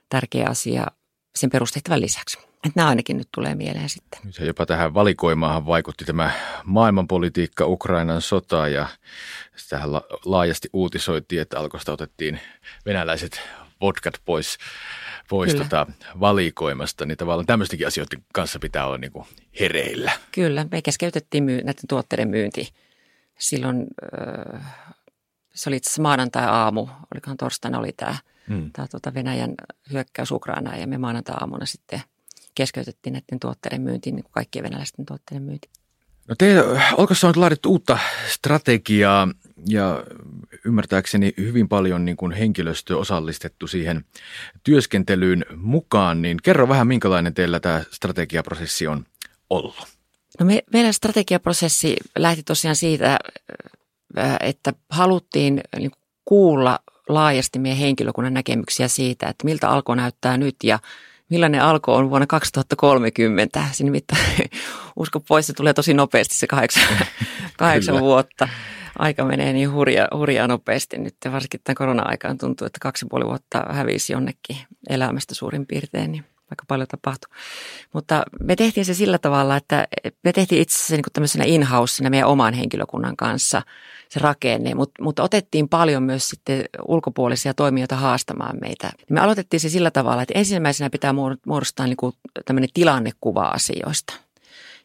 tärkeä 0.08 0.46
asia 0.48 0.86
sen 1.36 1.50
perustehtävän 1.50 2.00
lisäksi. 2.00 2.38
Että 2.38 2.72
nämä 2.80 2.88
ainakin 2.88 3.16
nyt 3.16 3.28
tulee 3.34 3.54
mieleen 3.54 3.88
sitten. 3.88 4.20
Se 4.30 4.44
jopa 4.44 4.66
tähän 4.66 4.94
valikoimaahan 4.94 5.66
vaikutti 5.66 6.04
tämä 6.04 6.30
maailmanpolitiikka, 6.64 7.66
Ukrainan 7.66 8.22
sota 8.22 8.68
ja 8.68 8.86
tähän 9.68 9.90
laajasti 10.24 10.68
uutisoitiin, 10.72 11.42
että 11.42 11.58
alkoista 11.58 11.92
otettiin 11.92 12.40
venäläiset 12.86 13.40
vodkat 13.80 14.14
pois 14.24 14.58
pois 15.32 15.54
tota 15.54 15.86
valikoimasta, 16.20 17.06
niin 17.06 17.16
tavallaan 17.18 17.46
tämmöistenkin 17.46 17.86
asioiden 17.86 18.22
kanssa 18.32 18.58
pitää 18.58 18.86
olla 18.86 18.98
niin 18.98 19.12
kuin 19.12 19.26
hereillä. 19.60 20.12
Kyllä, 20.32 20.66
me 20.70 20.82
keskeytettiin 20.82 21.44
myy- 21.44 21.62
näiden 21.64 21.88
tuotteiden 21.88 22.28
myynti. 22.28 22.68
Silloin 23.38 23.86
äh, 24.56 24.62
se 25.54 25.70
oli 25.70 25.76
itse 25.76 25.88
asiassa 25.88 26.02
maanantai-aamu, 26.02 26.88
olikohan 27.14 27.36
torstaina 27.36 27.78
oli 27.78 27.92
tämä, 27.92 28.14
hmm. 28.48 28.70
tämä 28.72 28.88
tuota 28.88 29.14
Venäjän 29.14 29.54
hyökkäys 29.92 30.30
Ukrainaan 30.30 30.80
ja 30.80 30.86
me 30.86 30.98
maanantai-aamuna 30.98 31.66
sitten 31.66 32.00
keskeytettiin 32.54 33.12
näiden 33.12 33.40
tuotteiden 33.40 33.82
myynti, 33.82 34.12
niin 34.12 34.24
kuin 34.24 34.32
kaikkien 34.32 34.62
venäläisten 34.62 35.06
tuotteiden 35.06 35.42
myynti. 35.42 35.68
No 36.28 36.34
te, 36.38 36.62
onko 36.96 37.14
se 37.14 37.26
on 37.26 37.32
laadittu 37.36 37.70
uutta 37.70 37.98
strategiaa 38.28 39.28
ja 39.68 40.04
ymmärtääkseni 40.64 41.34
hyvin 41.36 41.68
paljon 41.68 42.04
niin 42.04 42.16
kuin 42.16 42.32
henkilöstö 42.32 42.98
osallistettu 42.98 43.66
siihen 43.66 44.04
työskentelyyn 44.64 45.44
mukaan, 45.56 46.22
niin 46.22 46.38
kerro 46.42 46.68
vähän 46.68 46.86
minkälainen 46.86 47.34
teillä 47.34 47.60
tämä 47.60 47.82
strategiaprosessi 47.90 48.86
on 48.86 49.06
ollut. 49.50 49.86
No 50.40 50.46
me, 50.46 50.62
meidän 50.72 50.94
strategiaprosessi 50.94 51.96
lähti 52.18 52.42
tosiaan 52.42 52.76
siitä, 52.76 53.18
että 54.40 54.72
haluttiin 54.90 55.60
niin 55.78 55.92
kuulla 56.24 56.78
laajasti 57.08 57.58
meidän 57.58 57.78
henkilökunnan 57.78 58.34
näkemyksiä 58.34 58.88
siitä, 58.88 59.28
että 59.28 59.44
miltä 59.44 59.68
alko 59.68 59.94
näyttää 59.94 60.36
nyt 60.36 60.56
ja 60.64 60.78
millainen 61.28 61.62
alko 61.62 61.94
on 61.94 62.10
vuonna 62.10 62.26
2030. 62.26 63.64
Se 63.72 63.84
nimittäin, 63.84 64.50
usko 64.96 65.20
pois, 65.20 65.46
se 65.46 65.52
tulee 65.52 65.74
tosi 65.74 65.94
nopeasti 65.94 66.34
se 66.34 66.46
kahdeksan, 66.46 66.84
kahdeksan 67.58 68.00
vuotta. 68.00 68.48
Aika 68.98 69.24
menee 69.24 69.52
niin 69.52 69.72
hurja, 69.72 70.08
hurjaa 70.16 70.46
nopeasti 70.46 70.98
nyt. 70.98 71.16
Varsinkin 71.32 71.60
tämän 71.64 71.74
korona-aikaan 71.74 72.38
tuntuu, 72.38 72.66
että 72.66 72.78
kaksi 72.82 73.06
puoli 73.10 73.24
vuotta 73.24 73.64
hävisi 73.70 74.12
jonnekin 74.12 74.56
elämästä 74.90 75.34
suurin 75.34 75.66
piirtein. 75.66 76.12
Niin 76.12 76.24
aika 76.52 76.64
paljon 76.68 76.88
tapahtui. 76.88 77.30
Mutta 77.92 78.22
me 78.40 78.56
tehtiin 78.56 78.84
se 78.84 78.94
sillä 78.94 79.18
tavalla, 79.18 79.56
että 79.56 79.88
me 80.24 80.32
tehtiin 80.32 80.62
itse 80.62 80.76
asiassa 80.76 80.96
niin 80.96 81.04
tämmöisenä 81.12 81.44
in 81.44 81.66
meidän 82.10 82.28
oman 82.28 82.54
henkilökunnan 82.54 83.16
kanssa 83.16 83.62
se 84.08 84.20
rakenne, 84.20 84.74
mutta, 84.74 85.02
mutta 85.02 85.22
otettiin 85.22 85.68
paljon 85.68 86.02
myös 86.02 86.28
sitten 86.28 86.64
ulkopuolisia 86.88 87.54
toimijoita 87.54 87.96
haastamaan 87.96 88.56
meitä. 88.60 88.90
Me 89.10 89.20
aloitettiin 89.20 89.60
se 89.60 89.68
sillä 89.68 89.90
tavalla, 89.90 90.22
että 90.22 90.38
ensimmäisenä 90.38 90.90
pitää 90.90 91.14
muodostaa 91.46 91.86
niin 91.86 91.96
kuin 91.96 92.12
tämmöinen 92.44 92.70
tilannekuva 92.74 93.42
asioista. 93.42 94.14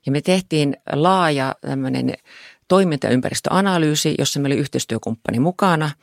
Ja 0.05 0.11
me 0.11 0.21
tehtiin 0.21 0.77
laaja 0.91 1.55
tämmöinen 1.61 2.13
toimintaympäristöanalyysi, 2.67 4.15
jossa 4.19 4.39
meillä 4.39 4.53
oli 4.53 4.61
yhteistyökumppani 4.61 5.39
mukana– 5.39 5.91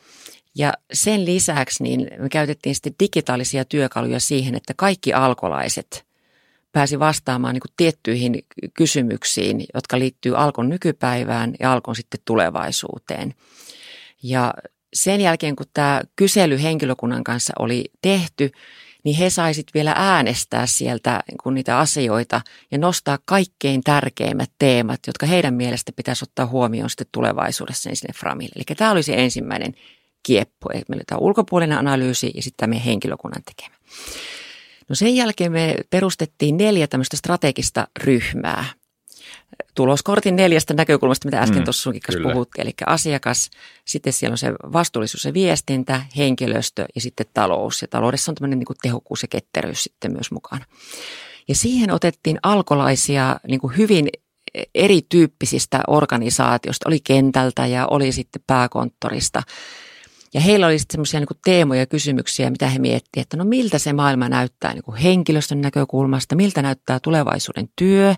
ja 0.54 0.72
sen 0.92 1.24
lisäksi 1.24 1.82
niin 1.82 2.10
me 2.18 2.28
käytettiin 2.28 2.74
sitten 2.74 2.94
digitaalisia 3.00 3.64
työkaluja 3.64 4.20
siihen, 4.20 4.54
että 4.54 4.74
kaikki 4.76 5.12
alkolaiset 5.12 6.06
pääsi 6.72 6.98
vastaamaan 6.98 7.54
niin 7.54 7.60
kuin 7.60 7.72
tiettyihin 7.76 8.44
kysymyksiin, 8.74 9.64
jotka 9.74 9.98
liittyy 9.98 10.36
Alkon 10.36 10.68
nykypäivään 10.68 11.54
ja 11.60 11.72
Alkon 11.72 11.96
sitten 11.96 12.20
tulevaisuuteen. 12.24 13.34
Ja 14.22 14.54
sen 14.94 15.20
jälkeen, 15.20 15.56
kun 15.56 15.66
tämä 15.74 16.00
kysely 16.16 16.62
henkilökunnan 16.62 17.24
kanssa 17.24 17.52
oli 17.58 17.84
tehty, 18.02 18.50
niin 19.04 19.16
he 19.16 19.30
saisit 19.30 19.66
vielä 19.74 19.94
äänestää 19.96 20.66
sieltä 20.66 21.22
kun 21.42 21.54
niitä 21.54 21.78
asioita 21.78 22.40
ja 22.70 22.78
nostaa 22.78 23.18
kaikkein 23.24 23.82
tärkeimmät 23.84 24.50
teemat, 24.58 25.00
jotka 25.06 25.26
heidän 25.26 25.54
mielestä 25.54 25.92
pitäisi 25.96 26.24
ottaa 26.24 26.46
huomioon 26.46 26.90
sitten 26.90 27.06
tulevaisuudessa 27.12 27.90
sinne 27.92 28.14
Framille. 28.18 28.52
Eli 28.56 28.64
tämä 28.76 28.90
oli 28.90 29.02
se 29.02 29.14
ensimmäinen 29.14 29.74
kieppo. 30.22 30.70
Eli 30.72 30.82
meillä 30.88 31.04
on 31.12 31.20
ulkopuolinen 31.20 31.78
analyysi 31.78 32.32
ja 32.34 32.42
sitten 32.42 32.70
meidän 32.70 32.84
henkilökunnan 32.84 33.42
tekemä. 33.44 33.76
No 34.88 34.94
sen 34.94 35.16
jälkeen 35.16 35.52
me 35.52 35.76
perustettiin 35.90 36.56
neljä 36.56 36.86
tämmöistä 36.86 37.16
strategista 37.16 37.88
ryhmää. 37.98 38.64
Tuloskortin 39.74 40.36
neljästä 40.36 40.74
näkökulmasta, 40.74 41.28
mitä 41.28 41.40
äsken 41.40 41.58
mm, 41.58 41.64
tuossa 41.64 41.82
sunkin 41.82 42.02
kanssa 42.02 42.28
puhuttiin. 42.32 42.62
Eli 42.62 42.72
asiakas, 42.86 43.50
sitten 43.84 44.12
siellä 44.12 44.34
on 44.34 44.38
se 44.38 44.52
vastuullisuus 44.52 45.24
ja 45.24 45.34
viestintä, 45.34 46.02
henkilöstö 46.16 46.86
ja 46.94 47.00
sitten 47.00 47.26
talous. 47.34 47.82
Ja 47.82 47.88
taloudessa 47.88 48.32
on 48.32 48.34
tämmöinen 48.34 48.58
niin 48.58 48.66
kuin 48.66 48.76
tehokkuus 48.82 49.22
ja 49.22 49.28
ketteryys 49.28 49.82
sitten 49.82 50.12
myös 50.12 50.30
mukana. 50.30 50.64
Ja 51.48 51.54
siihen 51.54 51.90
otettiin 51.90 52.38
alkolaisia 52.42 53.40
niin 53.48 53.60
kuin 53.60 53.76
hyvin 53.76 54.08
erityyppisistä 54.74 55.80
organisaatioista. 55.86 56.88
Oli 56.88 57.00
kentältä 57.04 57.66
ja 57.66 57.86
oli 57.86 58.12
sitten 58.12 58.42
pääkonttorista. 58.46 59.42
Ja 60.34 60.40
heillä 60.40 60.66
oli 60.66 60.78
sitten 60.78 60.92
semmoisia 60.92 61.20
niin 61.20 61.40
teemoja 61.44 61.80
ja 61.80 61.86
kysymyksiä, 61.86 62.50
mitä 62.50 62.68
he 62.68 62.78
miettivät, 62.78 63.24
että 63.24 63.36
no 63.36 63.44
miltä 63.44 63.78
se 63.78 63.92
maailma 63.92 64.28
näyttää 64.28 64.74
niin 64.74 64.82
kuin 64.82 64.96
henkilöstön 64.96 65.60
näkökulmasta, 65.60 66.36
miltä 66.36 66.62
näyttää 66.62 67.00
tulevaisuuden 67.00 67.68
työ. 67.76 68.14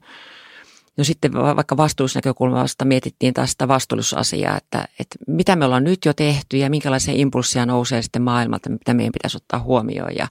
No 0.96 1.04
sitten 1.04 1.32
vaikka 1.32 1.76
vastuusnäkökulmasta 1.76 2.84
mietittiin 2.84 3.34
taas 3.34 3.50
sitä 3.50 3.68
vastuullisuusasiaa, 3.68 4.56
että, 4.56 4.88
että 5.00 5.16
mitä 5.26 5.56
me 5.56 5.64
ollaan 5.64 5.84
nyt 5.84 6.04
jo 6.04 6.12
tehty 6.12 6.56
ja 6.56 6.70
minkälaisia 6.70 7.14
impulsseja 7.16 7.66
nousee 7.66 8.02
sitten 8.02 8.22
maailmalta, 8.22 8.70
mitä 8.70 8.94
meidän 8.94 9.12
pitäisi 9.12 9.36
ottaa 9.36 9.60
huomioon. 9.60 10.16
Ja 10.16 10.28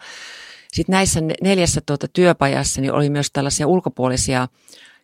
sitten 0.73 0.93
näissä 0.93 1.19
neljässä 1.41 1.81
tuota 1.85 2.07
työpajassa 2.07 2.81
niin 2.81 2.93
oli 2.93 3.09
myös 3.09 3.31
tällaisia 3.33 3.67
ulkopuolisia 3.67 4.47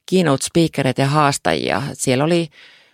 keynote 0.10 0.46
speakereita 0.46 1.01
ja 1.01 1.08
haastajia. 1.08 1.84
Siellä 1.94 2.24
oli 2.24 2.50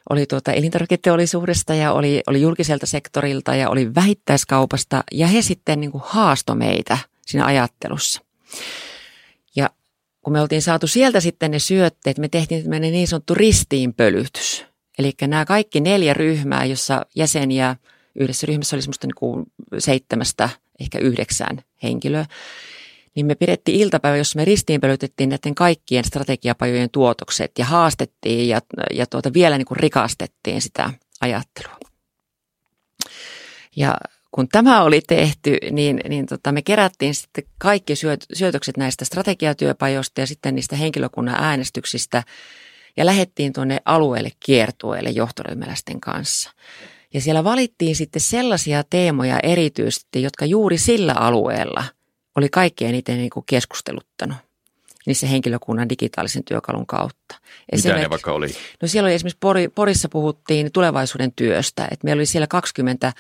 oli 0.10 0.26
tuota 0.26 0.52
elintarviketeollisuudesta 0.52 1.74
ja 1.74 1.92
oli, 1.92 2.22
oli 2.28 2.42
julkiselta 2.42 2.86
sektorilta 2.86 3.56
ja 3.56 3.70
oli 3.70 3.96
vähittäiskaupasta 3.96 5.04
ja 5.12 5.28
he 5.28 5.42
sitten 5.42 5.80
niin 5.80 5.92
kuin 5.92 6.04
haasto 6.06 6.56
meitä 6.56 6.98
siinä 7.26 7.46
ajattelussa. 7.46 8.22
Kun 10.28 10.34
me 10.34 10.42
oltiin 10.42 10.62
saatu 10.62 10.88
sieltä 10.88 11.20
sitten 11.20 11.52
ne 11.52 11.60
syötteet, 11.60 12.18
me 12.18 12.28
tehtiin 12.28 12.64
tämmöinen 12.64 12.92
niin 12.92 13.08
sanottu 13.08 13.34
ristiinpölytys. 13.36 14.66
Eli 15.00 15.14
nämä 15.22 15.46
kaikki 15.46 15.82
neljä 15.82 16.14
ryhmää, 16.14 16.66
jossa 16.66 17.06
jäseniä 17.16 17.76
yhdessä 18.16 18.48
ryhmässä 18.48 18.76
oli 18.76 18.82
semmoista 18.82 19.08
niin 19.08 19.16
kuin 19.16 19.46
seitsemästä, 19.78 20.50
ehkä 20.80 21.00
yhdeksään 21.00 21.62
henkilöä, 21.84 22.26
niin 23.16 23.26
me 23.26 23.36
pidettiin 23.36 23.80
iltapäivä, 23.80 24.18
jossa 24.18 24.40
me 24.40 24.46
ristiinpölytettiin 24.46 25.30
näiden 25.30 25.56
kaikkien 25.56 26.04
strategiapajojen 26.04 26.90
tuotokset 26.92 27.52
ja 27.60 27.66
haastettiin 27.66 28.48
ja, 28.48 28.62
ja 28.94 29.06
tuota, 29.06 29.34
vielä 29.34 29.58
niin 29.58 29.66
kuin 29.66 29.80
rikastettiin 29.80 30.62
sitä 30.62 30.94
ajattelua. 31.22 31.78
Ja 33.76 33.98
kun 34.38 34.48
tämä 34.48 34.84
oli 34.84 35.02
tehty, 35.08 35.58
niin, 35.72 36.00
niin 36.10 36.26
tota, 36.26 36.52
me 36.52 36.62
kerättiin 36.62 37.16
sitten 37.16 37.44
kaikki 37.58 37.94
syötökset 38.34 38.78
näistä 38.78 39.06
strategiatyöpajoista 39.06 40.22
ja 40.22 40.28
sitten 40.28 40.56
niistä 40.56 40.76
henkilökunnan 40.76 41.36
äänestyksistä 41.40 42.24
ja 42.98 43.06
lähettiin 43.06 43.54
tuonne 43.54 43.78
alueelle 43.86 44.30
kiertueelle 44.46 45.10
johtoryhmäläisten 45.10 46.00
kanssa. 46.00 46.52
Ja 47.14 47.22
siellä 47.22 47.44
valittiin 47.44 47.96
sitten 47.96 48.22
sellaisia 48.22 48.84
teemoja 48.90 49.40
erityisesti, 49.44 50.22
jotka 50.22 50.46
juuri 50.46 50.78
sillä 50.78 51.14
alueella– 51.14 51.84
oli 52.38 52.50
kaikkein 52.50 52.90
eniten 52.90 53.18
niin 53.18 53.30
kuin 53.30 53.44
keskusteluttanut 53.46 54.38
niissä 55.08 55.28
henkilökunnan 55.28 55.90
digitaalisen 55.90 56.44
työkalun 56.44 56.86
kautta. 56.86 57.36
Mitä 57.76 57.96
ne 57.96 58.10
vaikka 58.10 58.32
oli? 58.32 58.48
No 58.82 58.88
siellä 58.88 59.08
oli 59.08 59.14
esimerkiksi 59.14 59.38
Pori, 59.40 59.68
Porissa 59.68 60.10
puhuttiin 60.10 60.72
tulevaisuuden 60.72 61.32
työstä, 61.32 61.88
että 61.92 62.06
meillä 62.06 62.20
oli 62.20 62.26
siellä 62.26 62.48
20 62.48 63.14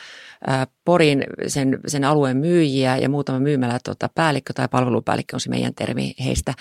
ää, 0.47 0.67
Porin 0.85 1.23
sen, 1.47 1.79
sen 1.87 2.03
alueen 2.03 2.37
myyjiä 2.37 2.97
ja 2.97 3.09
muutama 3.09 3.39
myymälä 3.39 3.79
tota, 3.83 4.09
päällikkö 4.15 4.53
tai 4.53 4.67
palvelupäällikkö 4.71 5.35
on 5.35 5.39
se 5.39 5.49
meidän 5.49 5.75
termi 5.75 6.13
heistä 6.25 6.53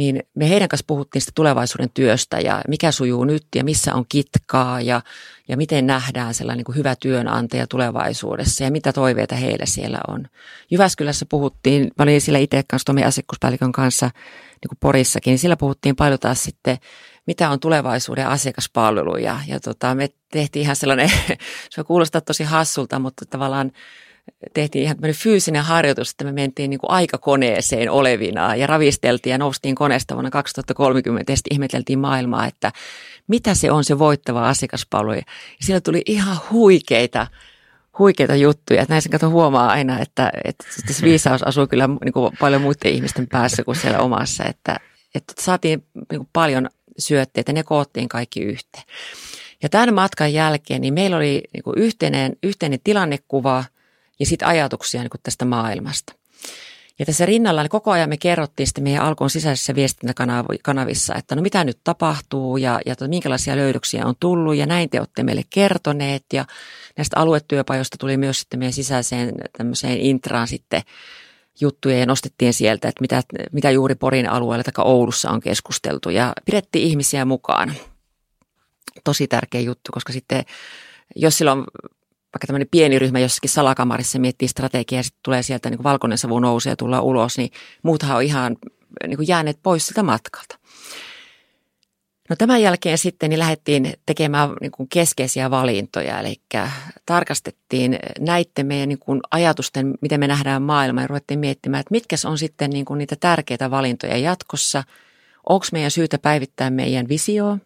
niin 0.00 0.22
me 0.34 0.48
heidän 0.48 0.68
kanssa 0.68 0.84
puhuttiin 0.86 1.22
sitä 1.22 1.32
tulevaisuuden 1.34 1.90
työstä 1.94 2.40
ja 2.40 2.62
mikä 2.68 2.92
sujuu 2.92 3.24
nyt 3.24 3.46
ja 3.54 3.64
missä 3.64 3.94
on 3.94 4.04
kitkaa 4.08 4.80
ja, 4.80 5.00
ja 5.48 5.56
miten 5.56 5.86
nähdään 5.86 6.34
sellainen 6.34 6.58
niin 6.58 6.64
kuin 6.64 6.76
hyvä 6.76 6.96
työnantaja 6.96 7.66
tulevaisuudessa 7.66 8.64
ja 8.64 8.70
mitä 8.70 8.92
toiveita 8.92 9.34
heillä 9.34 9.66
siellä 9.66 10.00
on. 10.08 10.26
Jyväskylässä 10.70 11.26
puhuttiin, 11.28 11.90
mä 11.98 12.02
olin 12.02 12.20
siellä 12.20 12.38
itse 12.38 12.62
kanssa 12.70 12.86
Tomi 12.86 13.04
asiakkuspäällikön 13.04 13.72
kanssa 13.72 14.06
niin 14.06 14.68
kuin 14.68 14.78
Porissakin, 14.80 15.30
niin 15.30 15.38
siellä 15.38 15.56
puhuttiin 15.56 15.96
paljon 15.96 16.18
taas 16.18 16.42
sitten, 16.42 16.78
mitä 17.26 17.50
on 17.50 17.60
tulevaisuuden 17.60 18.26
asiakaspalvelu 18.26 19.16
ja, 19.16 19.40
ja 19.46 19.60
tota, 19.60 19.94
me 19.94 20.08
tehtiin 20.32 20.62
ihan 20.62 20.76
sellainen, 20.76 21.10
se 21.70 21.84
kuulostaa 21.84 22.20
tosi 22.20 22.44
hassulta, 22.44 22.98
mutta 22.98 23.24
tavallaan 23.26 23.72
tehtiin 24.54 24.84
ihan 24.84 24.96
fyysinen 25.12 25.64
harjoitus, 25.64 26.10
että 26.10 26.24
me 26.24 26.32
mentiin 26.32 26.70
niin 26.70 26.80
kuin 26.80 26.90
aikakoneeseen 26.90 27.90
olevina 27.90 28.56
ja 28.56 28.66
ravisteltiin 28.66 29.30
ja 29.30 29.38
noustiin 29.38 29.74
koneesta 29.74 30.14
vuonna 30.14 30.30
2030 30.30 31.32
ja 31.32 31.36
sitten 31.36 31.54
ihmeteltiin 31.54 31.98
maailmaa, 31.98 32.46
että 32.46 32.72
mitä 33.28 33.54
se 33.54 33.70
on 33.70 33.84
se 33.84 33.98
voittava 33.98 34.48
asiakaspalvelu. 34.48 35.16
Ja 35.16 35.22
siellä 35.60 35.80
tuli 35.80 36.02
ihan 36.06 36.36
huikeita, 36.50 37.26
huikeita 37.98 38.36
juttuja. 38.36 38.82
Että 38.82 38.94
näissä 38.94 39.10
kato 39.10 39.30
huomaa 39.30 39.70
aina, 39.70 39.98
että, 39.98 40.32
että 40.44 40.64
se 40.90 41.04
viisaus 41.04 41.42
asuu 41.42 41.66
kyllä 41.66 41.88
niin 42.04 42.12
kuin 42.12 42.32
paljon 42.40 42.62
muiden 42.62 42.92
ihmisten 42.92 43.28
päässä 43.28 43.64
kuin 43.64 43.76
siellä 43.76 43.98
omassa. 43.98 44.44
Että, 44.44 44.76
että 45.14 45.32
saatiin 45.40 45.84
niin 45.94 46.18
kuin 46.20 46.28
paljon 46.32 46.68
syötteitä, 46.98 47.52
ne 47.52 47.62
koottiin 47.62 48.08
kaikki 48.08 48.40
yhteen. 48.40 48.84
Ja 49.62 49.68
tämän 49.68 49.94
matkan 49.94 50.32
jälkeen 50.32 50.80
niin 50.80 50.94
meillä 50.94 51.16
oli 51.16 51.42
niin 51.52 51.62
kuin 51.62 51.78
yhteinen, 51.78 52.36
yhteinen 52.42 52.80
tilannekuva– 52.84 53.64
ja 54.20 54.26
sitten 54.26 54.48
ajatuksia 54.48 55.00
niin 55.00 55.10
tästä 55.22 55.44
maailmasta. 55.44 56.12
Ja 57.00 57.06
tässä 57.06 57.26
rinnalla 57.26 57.62
niin 57.62 57.70
koko 57.70 57.90
ajan 57.90 58.08
me 58.08 58.16
kerrottiin 58.16 58.66
sitten 58.66 58.84
meidän 58.84 59.02
alkuun 59.02 59.30
sisäisissä 59.30 59.74
viestintäkanavissa, 59.74 61.14
että 61.14 61.36
no 61.36 61.42
mitä 61.42 61.64
nyt 61.64 61.78
tapahtuu 61.84 62.56
ja, 62.56 62.80
ja 62.86 62.96
tota, 62.96 63.08
minkälaisia 63.08 63.56
löydöksiä 63.56 64.06
on 64.06 64.14
tullut 64.20 64.56
ja 64.56 64.66
näin 64.66 64.90
te 64.90 65.00
olette 65.00 65.22
meille 65.22 65.42
kertoneet. 65.50 66.24
Ja 66.32 66.44
näistä 66.96 67.20
aluetyöpajoista 67.20 67.96
tuli 68.00 68.16
myös 68.16 68.40
sitten 68.40 68.58
meidän 68.58 68.72
sisäiseen 68.72 69.34
tämmöiseen 69.58 70.00
intraan 70.00 70.48
sitten 70.48 70.82
juttuja 71.60 71.98
ja 71.98 72.06
nostettiin 72.06 72.54
sieltä, 72.54 72.88
että 72.88 73.00
mitä, 73.00 73.22
mitä 73.52 73.70
juuri 73.70 73.94
Porin 73.94 74.30
alueella 74.30 74.64
tai 74.64 74.84
Oulussa 74.84 75.30
on 75.30 75.40
keskusteltu 75.40 76.10
ja 76.10 76.32
pidettiin 76.44 76.88
ihmisiä 76.88 77.24
mukaan. 77.24 77.74
Tosi 79.04 79.28
tärkeä 79.28 79.60
juttu, 79.60 79.92
koska 79.92 80.12
sitten 80.12 80.44
jos 81.16 81.38
sillä 81.38 81.52
on 81.52 81.64
vaikka 82.34 82.46
tämmöinen 82.46 82.68
pieni 82.70 82.98
ryhmä 82.98 83.18
jossakin 83.18 83.50
salakamarissa 83.50 84.18
miettii 84.18 84.48
strategiaa 84.48 84.98
ja 84.98 85.02
sitten 85.02 85.20
tulee 85.22 85.42
sieltä 85.42 85.70
niin 85.70 85.82
valkoinen 85.82 86.18
savu 86.18 86.38
nousee 86.38 86.70
ja 86.70 86.76
tullaan 86.76 87.04
ulos, 87.04 87.38
niin 87.38 87.50
muuthan 87.82 88.16
on 88.16 88.22
ihan 88.22 88.56
niin 89.06 89.16
kuin 89.16 89.28
jääneet 89.28 89.58
pois 89.62 89.86
sitä 89.86 90.02
matkalta. 90.02 90.58
No 92.30 92.36
tämän 92.36 92.62
jälkeen 92.62 92.98
sitten 92.98 93.30
niin 93.30 93.38
lähdettiin 93.38 93.94
tekemään 94.06 94.50
niin 94.60 94.70
kuin 94.70 94.88
keskeisiä 94.88 95.50
valintoja, 95.50 96.20
eli 96.20 96.40
tarkastettiin 97.06 97.98
näiden 98.18 98.66
meidän 98.66 98.88
niin 98.88 98.98
kuin 98.98 99.20
ajatusten, 99.30 99.94
miten 100.00 100.20
me 100.20 100.26
nähdään 100.26 100.62
maailma 100.62 101.00
ja 101.00 101.06
ruvettiin 101.06 101.40
miettimään, 101.40 101.80
että 101.80 101.92
mitkä 101.92 102.16
on 102.26 102.38
sitten 102.38 102.70
niin 102.70 102.84
kuin 102.84 102.98
niitä 102.98 103.16
tärkeitä 103.20 103.70
valintoja 103.70 104.16
jatkossa. 104.16 104.84
Onko 105.48 105.66
meidän 105.72 105.90
syytä 105.90 106.18
päivittää 106.18 106.70
meidän 106.70 107.08
visio 107.08 107.58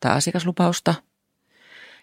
tai 0.00 0.12
asiakaslupausta? 0.12 0.94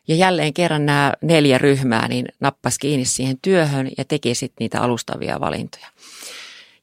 Ja 0.08 0.15
jälleen 0.15 0.53
kerran 0.53 0.86
nämä 0.86 1.13
neljä 1.22 1.58
ryhmää 1.58 2.08
niin 2.08 2.25
nappasi 2.39 2.79
kiinni 2.79 3.05
siihen 3.05 3.38
työhön 3.41 3.89
ja 3.98 4.05
teki 4.05 4.36
sitten 4.36 4.55
niitä 4.60 4.81
alustavia 4.81 5.39
valintoja. 5.39 5.88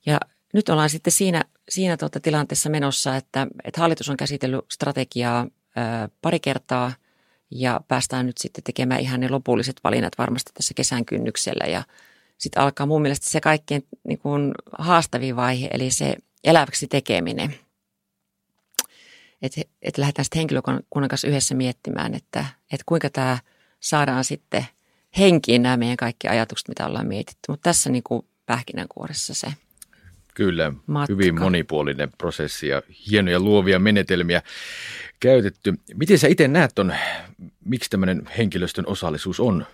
Ja 0.07 0.21
nyt 0.53 0.69
ollaan 0.69 0.91
sitten 0.91 1.13
siinä 1.13 1.45
siinä 1.69 1.97
tuota 1.97 2.21
tilanteessa 2.21 2.71
menossa, 2.71 3.17
että, 3.17 3.47
että 3.65 3.81
hallitus 3.81 4.09
on 4.09 4.17
käsitellyt 4.17 4.65
strategiaa 4.73 5.47
ää, 5.77 6.09
pari 6.23 6.41
kertaa 6.41 6.93
ja 7.51 7.81
päästään 7.89 8.27
nyt 8.27 8.39
sitten 8.39 8.65
tekemään 8.65 9.01
ihan 9.01 9.21
ne 9.21 9.29
lopulliset 9.29 9.77
valinnat 9.85 10.13
varmasti 10.19 10.53
tässä 10.55 10.75
kesän 10.75 11.05
kynnyksellä 11.05 11.67
ja 11.67 11.83
sitten 12.39 12.63
alkaa 12.63 12.87
mun 12.87 13.03
mielestä 13.03 13.27
se 13.27 13.41
kaikkein 13.41 13.87
niin 14.05 14.19
kuin 14.19 14.53
haastavin 14.79 15.37
vaihe, 15.37 15.69
eli 15.73 15.91
se 15.91 16.17
eläväksi 16.45 16.87
tekeminen. 16.87 17.55
Että 19.42 19.61
et 19.83 19.99
lähdetään 19.99 20.25
sitten 20.25 20.40
henkilökunnan 20.40 21.09
kanssa 21.09 21.28
yhdessä 21.28 21.54
miettimään, 21.54 22.14
että, 22.14 22.45
että 22.73 22.85
kuinka 22.87 23.11
tämä 23.11 23.38
saadaan 23.80 24.25
sitten 24.25 24.66
henkiin 25.18 25.62
nämä 25.62 25.76
meidän 25.76 25.97
kaikki 25.97 26.28
ajatukset, 26.28 26.68
mitä 26.68 26.87
ollaan 26.87 27.07
mietitty. 27.07 27.40
Mutta 27.49 27.62
tässä 27.62 27.90
niin 27.90 28.02
kuin 28.02 28.26
pähkinänkuoressa 28.47 29.35
se– 29.35 29.47
Kyllä, 30.38 30.73
Matka. 30.87 31.12
hyvin 31.12 31.40
monipuolinen 31.40 32.12
prosessi 32.18 32.68
ja 32.68 32.83
hienoja 33.11 33.40
luovia 33.40 33.78
menetelmiä 33.78 34.42
käytetty. 35.21 35.75
Miten 35.95 36.18
sä 36.18 36.28
itse 36.28 36.49
näet 36.49 36.78
on, 36.78 36.95
miksi 37.64 37.90
tämmöinen 37.90 38.23
henkilöstön 38.38 38.87
osallisuus 38.87 39.40
on 39.40 39.66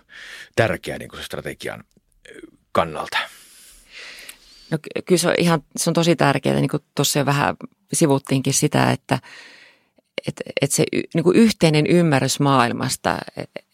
tärkeä 0.55 0.97
niin 0.97 1.09
strategian 1.21 1.83
kannalta? 2.71 3.17
No 4.71 4.77
kyllä 5.05 5.19
se 5.19 5.27
on, 5.27 5.35
ihan, 5.37 5.61
se 5.75 5.89
on 5.89 5.93
tosi 5.93 6.15
tärkeää, 6.15 6.55
niin 6.55 6.69
kuin 6.69 6.83
tuossa 6.95 7.19
jo 7.19 7.25
vähän 7.25 7.55
sivuttiinkin 7.93 8.53
sitä, 8.53 8.91
että– 8.91 9.19
että 10.27 10.43
et 10.61 10.71
se 10.71 10.83
niin 11.13 11.23
kuin 11.23 11.37
yhteinen 11.37 11.87
ymmärrys 11.87 12.39
maailmasta, 12.39 13.17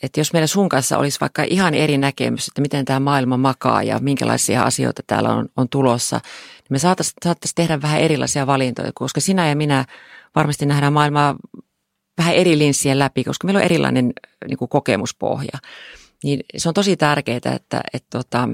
että 0.03 0.19
jos 0.19 0.33
meillä 0.33 0.47
sun 0.47 0.69
kanssa 0.69 0.97
olisi 0.97 1.19
vaikka 1.21 1.43
ihan 1.43 1.73
eri 1.73 1.97
näkemys, 1.97 2.47
että 2.47 2.61
miten 2.61 2.85
tämä 2.85 2.99
maailma 2.99 3.37
makaa 3.37 3.83
ja 3.83 3.99
minkälaisia 3.99 4.63
asioita 4.63 5.01
täällä 5.07 5.29
on, 5.29 5.49
on 5.57 5.69
tulossa, 5.69 6.15
niin 6.15 6.67
me 6.69 6.79
saataisiin 6.79 7.15
saatais 7.23 7.53
tehdä 7.55 7.81
vähän 7.81 8.01
erilaisia 8.01 8.47
valintoja, 8.47 8.91
koska 8.95 9.21
sinä 9.21 9.49
ja 9.49 9.55
minä 9.55 9.85
varmasti 10.35 10.65
nähdään 10.65 10.93
maailmaa 10.93 11.35
vähän 12.17 12.35
eri 12.35 12.57
linssien 12.57 12.99
läpi, 12.99 13.23
koska 13.23 13.45
meillä 13.45 13.57
on 13.57 13.65
erilainen 13.65 14.13
niin 14.47 14.57
kuin 14.57 14.69
kokemuspohja. 14.69 15.59
Niin 16.23 16.39
se 16.57 16.69
on 16.69 16.73
tosi 16.73 16.97
tärkeää, 16.97 17.37
että, 17.37 17.51
että, 17.51 17.81
että 17.93 18.17
tota, 18.17 18.49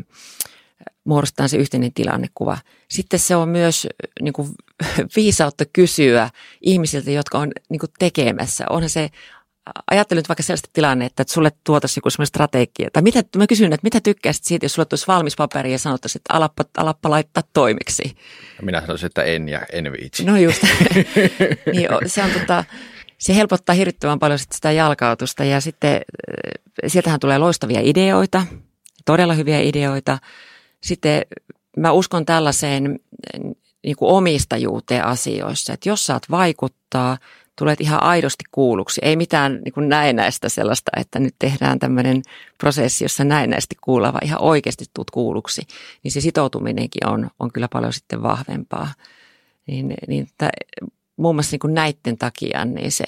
muodostetaan 1.04 1.50
se 1.50 1.58
yhteinen 1.58 1.94
tilannekuva. 1.94 2.58
Sitten 2.90 3.20
se 3.20 3.36
on 3.36 3.50
myös 3.50 3.88
niin 4.22 4.34
kuin, 4.34 4.50
viisautta 5.16 5.66
kysyä 5.74 6.30
ihmisiltä, 6.62 7.12
jotka 7.12 7.38
on 7.38 7.52
niin 7.70 7.80
kuin, 7.80 7.90
tekemässä. 8.00 8.66
Onhan 8.70 8.90
se, 8.90 9.10
ajattelin 9.92 10.20
nyt 10.20 10.30
vaikka 10.30 10.44
sellaista 10.44 10.70
tilannetta, 10.74 11.22
että 11.22 11.34
sulle 11.34 11.52
tuotaisiin 11.64 11.98
joku 11.98 12.10
sellainen 12.10 12.28
strategia. 12.28 12.90
Tai 12.94 13.04
mitä, 13.04 13.24
mä 13.38 13.48
kysyn, 13.48 13.74
että 13.74 13.86
mitä 13.86 14.02
tykkäisit 14.02 14.44
siitä, 14.44 14.66
jos 14.66 14.74
sulle 14.74 14.86
tulisi 14.86 15.08
valmis 15.08 15.36
paperi 15.36 15.72
ja 15.72 15.80
sanottaisiin, 15.80 16.20
että 16.20 16.34
alappa, 16.34 16.64
alappa 16.78 17.10
laittaa 17.10 17.44
toimiksi. 17.54 18.16
Minä 18.62 18.82
sanoisin, 18.82 19.06
että 19.06 19.24
en 19.24 19.50
ja 19.50 19.62
en 19.72 19.92
viitsi. 19.92 20.26
No 20.26 20.38
just. 20.38 20.64
niin, 21.74 21.90
se 22.06 22.24
on 22.24 22.32
tota, 22.32 22.64
se 23.18 23.36
helpottaa 23.36 23.76
hirvittävän 23.76 24.20
paljon 24.20 24.40
sitä 24.40 24.72
jalkautusta 24.72 25.44
ja 25.44 25.62
sitten 25.62 26.02
sieltähän 26.88 27.20
tulee 27.20 27.38
loistavia 27.38 27.80
ideoita, 27.84 28.46
todella 29.06 29.34
hyviä 29.34 29.60
ideoita– 29.60 30.18
sitten 30.84 31.22
mä 31.78 31.92
uskon 31.92 32.26
tällaiseen 32.26 33.00
niin 33.84 33.96
kuin 33.96 34.12
omistajuuteen 34.12 35.06
asioissa, 35.06 35.74
että 35.74 35.90
jos 35.90 36.06
saat 36.06 36.24
vaikuttaa, 36.32 37.18
tulet 37.58 37.82
ihan 37.82 38.04
aidosti 38.04 38.44
kuulluksi. 38.52 39.02
Ei 39.04 39.16
mitään 39.16 39.62
niin 39.66 39.74
kuin 39.74 39.90
näennäistä 39.90 40.50
sellaista, 40.50 40.92
että 40.98 41.20
nyt 41.20 41.36
tehdään 41.40 41.80
tämmöinen 41.80 42.22
prosessi, 42.58 43.04
jossa 43.04 43.24
näennäisesti 43.24 43.76
kuulava 43.84 44.20
ihan 44.24 44.42
oikeasti 44.42 44.86
tuut 44.94 45.12
kuulluksi. 45.12 45.62
Niin 46.04 46.12
se 46.12 46.22
sitoutuminenkin 46.22 47.08
on, 47.08 47.30
on 47.40 47.52
kyllä 47.52 47.68
paljon 47.68 47.94
sitten 47.94 48.24
vahvempaa. 48.24 48.94
Niin, 49.68 49.94
niin 50.08 50.28
että 50.28 50.50
muun 51.18 51.36
muassa 51.36 51.54
niin 51.54 51.60
kuin 51.60 51.74
näiden 51.74 52.18
takia 52.18 52.66
niin 52.66 52.92
se 52.92 53.06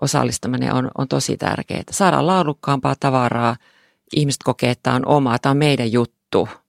osallistaminen 0.00 0.72
on, 0.72 0.90
on 0.98 1.08
tosi 1.08 1.36
tärkeää. 1.36 1.82
Saadaan 1.90 2.26
laadukkaampaa 2.26 2.94
tavaraa, 3.00 3.56
ihmiset 4.16 4.42
kokee, 4.44 4.70
että 4.70 4.82
tämä 4.82 4.96
on 4.96 5.06
oma, 5.06 5.38
tämä 5.38 5.50
on 5.50 5.56
meidän 5.56 5.92
juttu– 5.92 6.48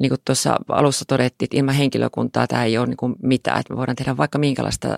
niin 0.00 0.10
kuin 0.10 0.20
tuossa 0.24 0.56
alussa 0.68 1.04
todettiin, 1.04 1.46
että 1.46 1.56
ilman 1.56 1.74
henkilökuntaa 1.74 2.46
tämä 2.46 2.64
ei 2.64 2.78
ole 2.78 2.86
niin 2.86 2.96
kuin 2.96 3.16
mitään. 3.22 3.60
Että 3.60 3.72
me 3.72 3.76
voidaan 3.76 3.96
tehdä 3.96 4.16
vaikka 4.16 4.38
minkälaista 4.38 4.88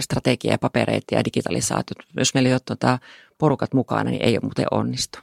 strategiaa 0.00 0.54
ja 0.54 0.58
papereita 0.58 1.14
ja 1.14 1.24
digitalisaatiota. 1.24 2.04
Jos 2.16 2.34
meillä 2.34 2.48
ei 2.48 2.54
ole 2.54 2.60
tuota 2.64 2.98
porukat 3.38 3.74
mukana, 3.74 4.10
niin 4.10 4.22
ei 4.22 4.34
ole 4.34 4.40
muuten 4.42 4.66
onnistu. 4.70 5.18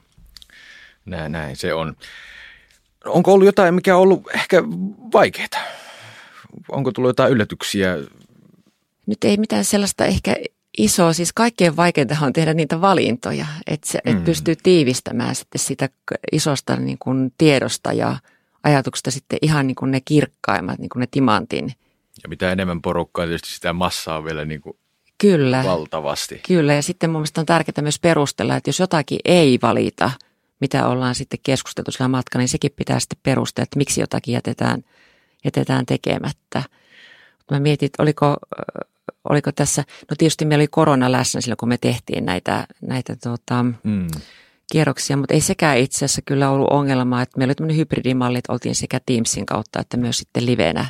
Näin, 1.06 1.32
näin 1.32 1.56
se 1.56 1.74
on. 1.74 1.96
Onko 3.06 3.34
ollut 3.34 3.46
jotain, 3.46 3.74
mikä 3.74 3.96
on 3.96 4.02
ollut 4.02 4.24
ehkä 4.34 4.64
vaikeaa? 5.14 5.64
Onko 6.72 6.92
tullut 6.92 7.10
jotain 7.10 7.34
yllätyksiä? 7.34 7.98
Nyt 9.06 9.24
ei 9.24 9.38
mitään 9.38 9.66
sellaista 9.66 10.06
ehkä 10.06 10.36
isoa. 10.78 11.14
Siis 11.14 11.34
kaikkein 11.34 11.76
vaikeinta 11.76 12.18
on 12.22 12.34
tehdä 12.34 12.54
niitä 12.54 12.82
valintoja, 12.82 13.46
että, 13.68 13.88
se, 13.88 14.00
mm. 14.06 14.12
että 14.12 14.26
pystyy 14.26 14.56
tiivistämään 14.56 15.36
sitten 15.36 15.60
sitä 15.60 15.90
isosta 16.32 16.76
niin 16.76 16.98
kuin 17.00 17.34
tiedosta 17.38 17.94
ja– 17.94 18.16
ajatuksesta 18.64 19.12
sitten 19.12 19.40
ihan 19.42 19.68
niin 19.68 19.76
kuin 19.76 19.92
ne 19.92 20.02
kirkkaimmat, 20.02 20.80
niin 20.80 20.90
kuin 20.90 21.02
ne 21.02 21.08
timantin. 21.12 21.74
Ja 22.24 22.30
mitä 22.30 22.52
enemmän 22.52 22.82
porukkaa, 22.82 23.26
tietysti 23.26 23.50
sitä 23.50 23.74
massaa 23.74 24.18
on 24.18 24.26
vielä 24.26 24.46
niin 24.46 24.62
kuin 24.62 24.78
Kyllä. 25.18 25.64
valtavasti. 25.64 26.42
Kyllä, 26.48 26.74
ja 26.74 26.82
sitten 26.82 27.10
mun 27.10 27.20
mielestä 27.20 27.42
on 27.42 27.46
tärkeää 27.46 27.82
myös 27.82 28.00
perustella, 28.00 28.56
että 28.56 28.70
jos 28.70 28.80
jotakin 28.80 29.20
ei 29.26 29.60
valita, 29.62 30.12
mitä 30.62 30.88
ollaan 30.88 31.16
sitten 31.16 31.40
keskusteltu 31.44 31.92
sillä 31.92 32.08
matkalla, 32.08 32.42
niin 32.42 32.50
sekin 32.50 32.72
pitää 32.76 33.00
sitten 33.00 33.20
perustella, 33.24 33.64
että 33.64 33.78
miksi 33.78 34.02
jotakin 34.02 34.34
jätetään, 34.34 34.84
jätetään 35.46 35.86
tekemättä. 35.86 36.64
Mä 37.52 37.60
mietin, 37.60 37.86
että 37.86 38.04
oliko, 38.04 38.38
oliko 39.30 39.52
tässä, 39.52 39.84
no 40.10 40.16
tietysti 40.18 40.46
meillä 40.46 40.62
oli 40.62 40.68
korona 40.68 41.12
läsnä 41.12 41.42
silloin, 41.42 41.58
kun 41.58 41.70
me 41.70 41.78
tehtiin 41.78 42.26
näitä, 42.26 42.68
näitä 42.82 43.16
tota, 43.16 43.66
mm 43.84 44.08
kierroksia, 44.72 45.18
mutta 45.18 45.34
ei 45.34 45.42
sekään 45.42 45.78
itse 45.78 45.98
asiassa 45.98 46.22
kyllä 46.22 46.50
ollut 46.50 46.70
ongelma, 46.70 47.22
että 47.22 47.38
meillä 47.38 47.50
oli 47.50 47.56
tämmöinen 47.56 47.78
hybridimalli, 47.78 48.38
että 48.38 48.54
oltiin 48.54 48.76
sekä 48.76 49.00
Teamsin 49.06 49.46
kautta 49.46 49.80
että 49.80 49.98
myös 49.98 50.18
sitten 50.18 50.46
livenä, 50.46 50.86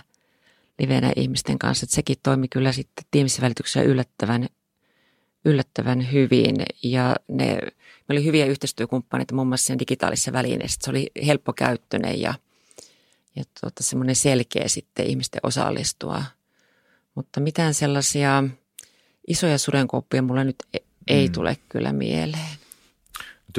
livenä 0.80 1.12
ihmisten 1.16 1.60
kanssa. 1.60 1.84
Että 1.86 1.96
sekin 1.96 2.18
toimi 2.24 2.48
kyllä 2.48 2.72
sitten 2.72 3.06
Teamsin 3.12 3.42
välityksellä 3.42 3.88
yllättävän, 3.88 4.48
yllättävän 5.46 6.12
hyvin 6.12 6.56
ja 6.84 7.16
ne, 7.28 7.60
me 8.10 8.14
oli 8.14 8.26
hyviä 8.26 8.46
yhteistyökumppaneita 8.46 9.36
muun 9.36 9.48
muassa 9.48 9.66
sen 9.66 9.80
digitaalisessa 9.80 10.34
välineessä. 10.34 10.80
Se 10.84 10.90
oli 10.90 11.12
helppokäyttöinen 11.26 12.22
ja, 12.22 12.34
ja 13.36 13.44
tuota, 13.62 13.84
semmoinen 13.84 14.16
selkeä 14.16 14.68
sitten 14.68 15.06
ihmisten 15.06 15.40
osallistua. 15.44 16.24
Mutta 17.16 17.40
mitään 17.40 17.74
sellaisia 17.74 18.44
isoja 19.28 19.58
sudenkuoppia 19.58 20.22
mulla 20.22 20.44
nyt 20.44 20.56
e-, 20.74 20.78
ei 21.08 21.28
mm. 21.28 21.34
tule 21.34 21.58
kyllä 21.70 21.94
mieleen 21.94 22.60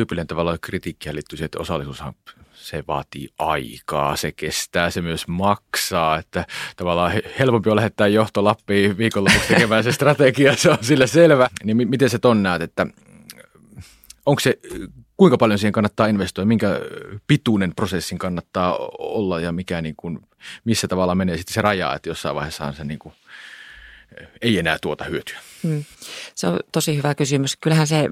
tyypillinen 0.01 0.27
tavalla 0.27 0.59
kritiikkiä 0.59 1.15
liittyy 1.15 1.37
siihen, 1.37 1.47
että 1.47 1.59
osallisuushan 1.59 2.15
se 2.55 2.85
vaatii 2.89 3.29
aikaa, 3.39 4.17
se 4.17 4.33
kestää, 4.33 4.91
se 4.91 5.01
myös 5.01 5.29
maksaa, 5.29 6.19
että 6.19 6.47
tavallaan 6.77 7.13
helpompi 7.39 7.71
on 7.71 7.77
lähettää 7.77 8.07
johto 8.07 8.45
Lappiin 8.45 8.99
viikonlopuksi 8.99 9.49
tekemään 9.49 9.85
se 9.85 9.93
strategia, 9.93 10.57
se 10.57 10.71
on 10.71 10.79
sillä 10.81 11.07
selvä. 11.07 11.49
Niin 11.65 11.89
miten 11.89 12.11
se 12.11 12.19
ton 12.19 12.43
näet, 12.43 12.63
että 12.63 12.87
onko 14.27 14.41
se, 14.41 14.59
kuinka 15.17 15.39
paljon 15.39 15.59
siihen 15.59 15.73
kannattaa 15.73 16.07
investoida, 16.07 16.47
minkä 16.47 16.81
pituinen 17.27 17.75
prosessin 17.75 18.19
kannattaa 18.19 18.79
olla 18.99 19.41
ja 19.41 19.53
mikä 19.53 19.83
niin 19.83 19.95
kuin, 19.97 20.19
missä 20.65 20.89
tavalla 20.89 21.15
menee 21.15 21.37
sitten 21.37 21.55
se 21.55 21.63
raja, 21.63 21.95
että 21.95 22.09
jossain 22.09 22.35
vaiheessa 22.35 22.65
on 22.65 22.75
se 22.75 22.85
niin 22.85 22.99
kuin, 22.99 23.15
ei 24.43 24.59
enää 24.59 24.79
tuota 24.83 25.05
hyötyä? 25.05 25.39
Hmm. 25.63 25.85
Se 26.35 26.47
on 26.47 26.61
tosi 26.73 26.97
hyvä 26.97 27.15
kysymys. 27.15 27.57
Kyllähän 27.57 27.87
se 27.87 28.11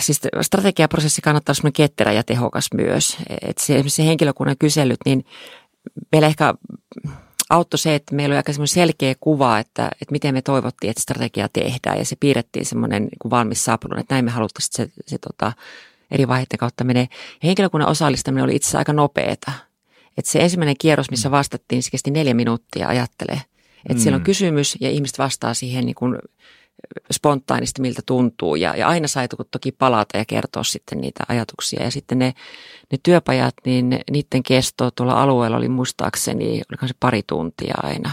siis 0.00 0.20
strategiaprosessi 0.40 1.22
kannattaa 1.22 1.54
olla 1.62 1.70
ketterä 1.72 2.12
ja 2.12 2.22
tehokas 2.22 2.68
myös. 2.74 3.16
Et 3.42 3.58
se, 3.58 3.84
se 3.86 4.06
henkilökunnan 4.06 4.56
kyselyt, 4.58 5.00
niin 5.04 5.24
meillä 6.12 6.28
ehkä 6.28 6.54
auttoi 7.50 7.78
se, 7.78 7.94
että 7.94 8.14
meillä 8.14 8.32
oli 8.32 8.36
aika 8.36 8.52
selkeä 8.66 9.14
kuva, 9.20 9.58
että, 9.58 9.90
että 10.02 10.12
miten 10.12 10.34
me 10.34 10.42
toivottiin, 10.42 10.90
että 10.90 11.02
strategia 11.02 11.48
tehdään 11.48 11.98
ja 11.98 12.04
se 12.04 12.16
piirrettiin 12.20 12.66
semmoinen 12.66 13.02
niin 13.02 13.30
valmis 13.30 13.64
saapulun, 13.64 13.98
että 13.98 14.14
näin 14.14 14.24
me 14.24 14.30
haluttiin, 14.30 14.64
että 14.66 14.76
se, 14.76 15.02
se 15.06 15.18
tota, 15.18 15.52
eri 16.10 16.28
vaiheiden 16.28 16.58
kautta 16.58 16.84
menee. 16.84 17.08
Ja 17.42 17.46
henkilökunnan 17.46 17.88
osallistaminen 17.88 18.44
oli 18.44 18.56
itse 18.56 18.66
asiassa 18.66 18.78
aika 18.78 18.92
nopeeta. 18.92 19.52
Että 20.16 20.30
se 20.30 20.40
ensimmäinen 20.40 20.76
kierros, 20.78 21.10
missä 21.10 21.30
vastattiin, 21.30 21.82
se 21.82 21.90
kesti 21.90 22.10
neljä 22.10 22.34
minuuttia 22.34 22.88
ajattelee. 22.88 23.40
Että 23.78 23.94
mm. 23.94 23.98
siellä 23.98 24.16
on 24.16 24.20
mm. 24.20 24.24
kysymys 24.24 24.76
ja 24.80 24.90
ihmiset 24.90 25.18
vastaa 25.18 25.54
siihen 25.54 25.86
niin 25.86 25.94
kuin 25.94 26.18
spontaanisti, 27.12 27.82
miltä 27.82 28.02
tuntuu. 28.06 28.56
Ja, 28.56 28.76
ja 28.76 28.88
aina 28.88 29.08
sai 29.08 29.28
toki 29.50 29.72
palata 29.72 30.18
ja 30.18 30.24
kertoa 30.24 30.64
sitten 30.64 31.00
niitä 31.00 31.24
ajatuksia. 31.28 31.82
Ja 31.82 31.90
sitten 31.90 32.18
ne, 32.18 32.34
ne 32.92 32.98
työpajat, 33.02 33.54
niin 33.64 34.00
niiden 34.10 34.42
kesto 34.42 34.90
tuolla 34.90 35.22
alueella 35.22 35.56
oli 35.56 35.68
muistaakseni, 35.68 36.62
oliko 36.70 36.86
se 36.86 36.94
pari 37.00 37.22
tuntia 37.26 37.74
aina. 37.82 38.10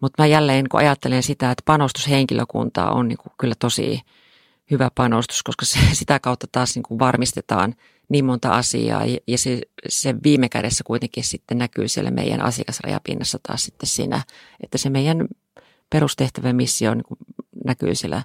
Mutta 0.00 0.22
mä 0.22 0.26
jälleen 0.26 0.68
kun 0.68 0.80
ajattelen 0.80 1.22
sitä, 1.22 1.50
että 1.50 1.62
panostushenkilökunta 1.64 2.90
on 2.90 3.08
niin 3.08 3.18
kuin 3.18 3.32
kyllä 3.38 3.54
tosi 3.58 4.00
hyvä 4.70 4.90
panostus, 4.94 5.42
koska 5.42 5.64
se, 5.64 5.78
sitä 5.92 6.18
kautta 6.18 6.46
taas 6.52 6.74
niin 6.74 6.82
kuin 6.82 6.98
varmistetaan 6.98 7.74
niin 8.08 8.24
monta 8.24 8.50
asiaa 8.50 9.02
ja 9.26 9.38
se, 9.38 9.60
se 9.88 10.14
viime 10.24 10.48
kädessä 10.48 10.84
kuitenkin 10.84 11.24
sitten 11.24 11.58
näkyy 11.58 11.88
siellä 11.88 12.10
meidän 12.10 12.40
asiakasrajapinnassa 12.40 13.38
taas 13.42 13.64
sitten 13.64 13.88
siinä, 13.88 14.22
että 14.62 14.78
se 14.78 14.90
meidän 14.90 15.28
perustehtävä 15.90 16.52
missio 16.52 16.94
niin 16.94 17.04
kuin 17.04 17.18
näkyy 17.68 17.94
siellä 17.94 18.22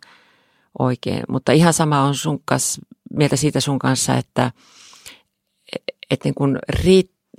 oikein. 0.80 1.24
Mutta 1.30 1.52
ihan 1.52 1.74
sama 1.74 2.02
on 2.02 2.16
sun 2.16 2.40
kanssa, 2.46 2.82
mieltä 3.14 3.36
siitä 3.36 3.60
sun 3.60 3.80
kanssa, 3.80 4.18
että, 4.18 4.52
että 6.12 6.26
niin 6.28 6.36
kuin 6.36 6.60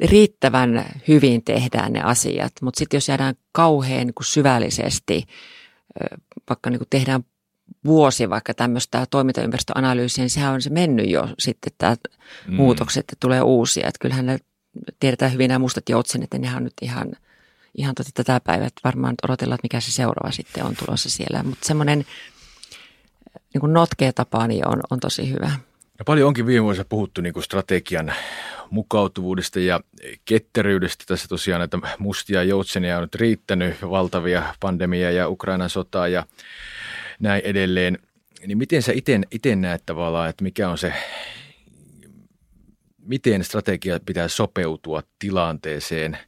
riittävän 0.00 0.84
hyvin 1.08 1.44
tehdään 1.44 1.92
ne 1.92 2.02
asiat, 2.02 2.52
mutta 2.62 2.78
sitten 2.78 2.96
jos 2.96 3.08
jäädään 3.08 3.34
kauhean 3.52 4.06
niin 4.06 4.14
kuin 4.14 4.26
syvällisesti, 4.26 5.24
vaikka 6.48 6.70
niin 6.70 6.78
kuin 6.78 6.88
tehdään 6.90 7.24
vuosi 7.84 8.30
vaikka 8.30 8.54
tämmöistä 8.54 9.06
toimintaympäristöanalyysiä, 9.10 10.22
niin 10.22 10.30
sehän 10.30 10.54
on 10.54 10.62
se 10.62 10.70
mennyt 10.70 11.10
jo 11.10 11.28
sitten 11.38 11.72
tämä 11.78 11.96
mm. 12.48 12.54
muutokset, 12.54 13.00
että 13.00 13.16
tulee 13.20 13.42
uusia. 13.42 13.88
Että 13.88 13.98
kyllähän 14.00 14.26
ne 14.26 14.38
tiedetään 15.00 15.32
hyvin 15.32 15.48
nämä 15.48 15.58
mustat 15.58 15.88
joutsenet, 15.88 16.24
että 16.24 16.38
nehän 16.38 16.56
on 16.56 16.64
nyt 16.64 16.72
ihan, 16.82 17.12
ihan 17.74 17.94
tota 17.94 18.10
tätä 18.14 18.40
päivää, 18.44 18.66
että 18.66 18.80
varmaan 18.84 19.14
odotellaan, 19.22 19.54
että 19.54 19.64
mikä 19.64 19.80
se 19.80 19.92
seuraava 19.92 20.32
sitten 20.32 20.64
on 20.64 20.74
tulossa 20.76 21.10
siellä. 21.10 21.42
Mutta 21.42 21.66
semmoinen 21.66 22.04
niin 23.54 23.60
kuin 23.60 23.72
notkea 23.72 24.12
tapa 24.12 24.46
niin 24.46 24.68
on, 24.68 24.80
on 24.90 25.00
tosi 25.00 25.30
hyvä. 25.30 25.50
Ja 25.98 26.04
paljon 26.04 26.28
onkin 26.28 26.46
viime 26.46 26.64
vuosina 26.64 26.84
puhuttu 26.88 27.20
niin 27.20 27.32
kuin 27.32 27.42
strategian 27.42 28.12
mukautuvuudesta 28.70 29.60
ja 29.60 29.80
ketteryydestä. 30.24 31.04
Tässä 31.08 31.28
tosiaan 31.28 31.58
näitä 31.58 31.78
mustia 31.98 32.42
joutsenia 32.42 32.96
on 32.96 33.02
nyt 33.02 33.14
riittänyt, 33.14 33.82
valtavia 33.82 34.54
pandemia 34.60 35.10
ja 35.10 35.28
Ukrainan 35.28 35.70
sotaa 35.70 36.08
ja 36.08 36.26
näin 37.20 37.42
edelleen. 37.44 37.98
Niin 38.46 38.58
miten 38.58 38.82
sä 38.82 38.92
itse 39.30 39.56
näet 39.56 39.82
tavallaan, 39.86 40.28
että 40.28 40.44
mikä 40.44 40.68
on 40.68 40.78
se, 40.78 40.92
miten 42.98 43.44
strategia 43.44 44.00
pitää 44.06 44.28
sopeutua 44.28 45.02
tilanteeseen 45.18 46.18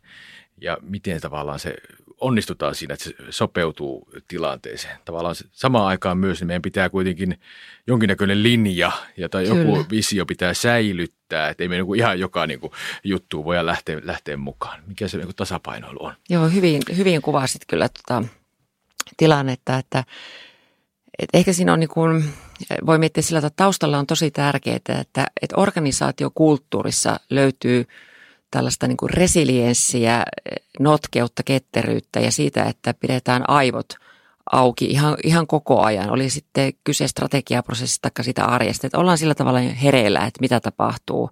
ja 0.60 0.78
miten 0.82 1.20
tavallaan 1.20 1.58
se 1.58 1.74
onnistutaan 2.20 2.74
siinä, 2.74 2.94
että 2.94 3.04
se 3.04 3.14
sopeutuu 3.30 4.08
tilanteeseen. 4.28 4.98
Tavallaan 5.04 5.34
samaan 5.52 5.86
aikaan 5.86 6.18
myös 6.18 6.40
niin 6.40 6.46
meidän 6.46 6.62
pitää 6.62 6.88
kuitenkin 6.88 7.40
jonkinnäköinen 7.86 8.42
linja 8.42 8.92
ja 9.16 9.28
tai 9.28 9.46
joku 9.46 9.86
visio 9.90 10.26
pitää 10.26 10.54
säilyttää, 10.54 11.48
että 11.48 11.64
ei 11.64 11.68
me 11.68 11.76
niin 11.76 11.96
ihan 11.96 12.20
joka 12.20 12.46
niin 12.46 12.60
kuin, 12.60 12.72
juttu 13.04 13.44
voi 13.44 13.66
lähteä, 13.66 14.00
lähteä 14.02 14.36
mukaan. 14.36 14.82
Mikä 14.86 15.08
se 15.08 15.16
niin 15.16 15.26
kuin 15.26 15.36
tasapainoilu 15.36 16.04
on? 16.04 16.14
Joo, 16.28 16.48
hyvin, 16.48 16.82
hyvin 16.96 17.22
kuvasit 17.22 17.62
kyllä 17.66 17.88
tuota 17.88 18.28
tilannetta, 19.16 19.76
että 19.78 20.04
et 21.18 21.28
ehkä 21.34 21.52
siinä 21.52 21.72
on 21.72 21.80
niin 21.80 21.88
kuin, 21.88 22.24
voi 22.86 22.98
miettiä 22.98 23.22
sillä, 23.22 23.38
että 23.38 23.50
taustalla 23.56 23.98
on 23.98 24.06
tosi 24.06 24.30
tärkeää, 24.30 24.76
että, 24.76 25.26
että 25.42 25.56
organisaatiokulttuurissa 25.56 27.20
löytyy 27.30 27.86
tällaista 28.50 28.86
niin 28.86 28.96
kuin 28.96 29.10
resilienssiä, 29.10 30.22
notkeutta, 30.80 31.42
ketteryyttä 31.42 32.20
ja 32.20 32.30
siitä, 32.30 32.64
että 32.64 32.94
pidetään 32.94 33.50
aivot 33.50 33.86
auki 34.52 34.84
ihan, 34.84 35.16
ihan 35.24 35.46
koko 35.46 35.82
ajan. 35.82 36.10
Oli 36.10 36.30
sitten 36.30 36.72
kyse 36.84 37.08
strategiaprosessista 37.08 38.10
tai 38.14 38.24
sitä 38.24 38.44
arjesta, 38.44 38.86
että 38.86 38.98
ollaan 38.98 39.18
sillä 39.18 39.34
tavalla 39.34 39.58
hereillä, 39.58 40.26
että 40.26 40.40
mitä 40.40 40.60
tapahtuu 40.60 41.30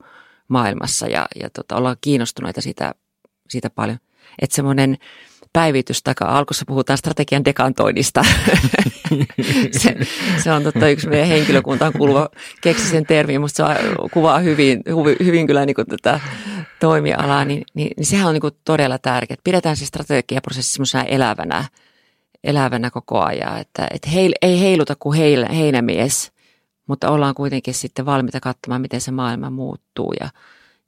maailmassa 0.48 1.07
ja, 1.07 1.27
ja 1.42 1.50
tota, 1.50 1.77
ollaan 1.77 1.96
kiinnostuneita 2.00 2.61
siitä, 2.61 2.94
siitä 3.48 3.70
paljon. 3.70 3.98
Että 4.38 4.57
semmoinen 4.57 4.98
päivitys, 5.54 6.02
tai 6.02 6.14
alkussa 6.20 6.64
puhutaan 6.68 6.98
strategian 6.98 7.44
dekantoinnista. 7.44 8.22
se, 9.80 9.96
se, 10.42 10.52
on 10.52 10.62
totta 10.62 10.88
yksi 10.88 11.08
meidän 11.08 11.28
henkilökuntaan 11.28 11.92
kuuluva, 11.92 12.28
keksi 12.60 12.88
sen 12.88 13.06
termin, 13.06 13.40
mutta 13.40 13.56
se 13.56 13.64
kuvaa 14.12 14.38
hyvin, 14.38 14.82
hyvin, 15.24 15.46
kyllä 15.46 15.66
niin 15.66 15.76
tätä 15.88 16.20
toimialaa, 16.80 17.44
niin, 17.44 17.62
niin, 17.74 17.90
niin 17.96 18.06
sehän 18.06 18.28
on 18.28 18.34
niin 18.34 18.52
todella 18.64 18.98
tärkeää. 18.98 19.38
Pidetään 19.44 19.76
se 19.76 19.86
strategiaprosessi 19.86 20.72
semmoisena 20.72 21.04
elävänä, 21.04 21.64
elävänä 22.44 22.90
koko 22.90 23.20
ajan, 23.20 23.60
että, 23.60 23.86
että 23.90 24.10
heil, 24.10 24.32
ei 24.42 24.60
heiluta 24.60 24.96
kuin 24.98 25.18
heil, 25.18 25.46
heinämies, 25.48 26.32
mutta 26.86 27.10
ollaan 27.10 27.34
kuitenkin 27.34 27.74
sitten 27.74 28.06
valmiita 28.06 28.40
katsomaan, 28.40 28.80
miten 28.80 29.00
se 29.00 29.10
maailma 29.10 29.50
muuttuu 29.50 30.14
ja, 30.20 30.28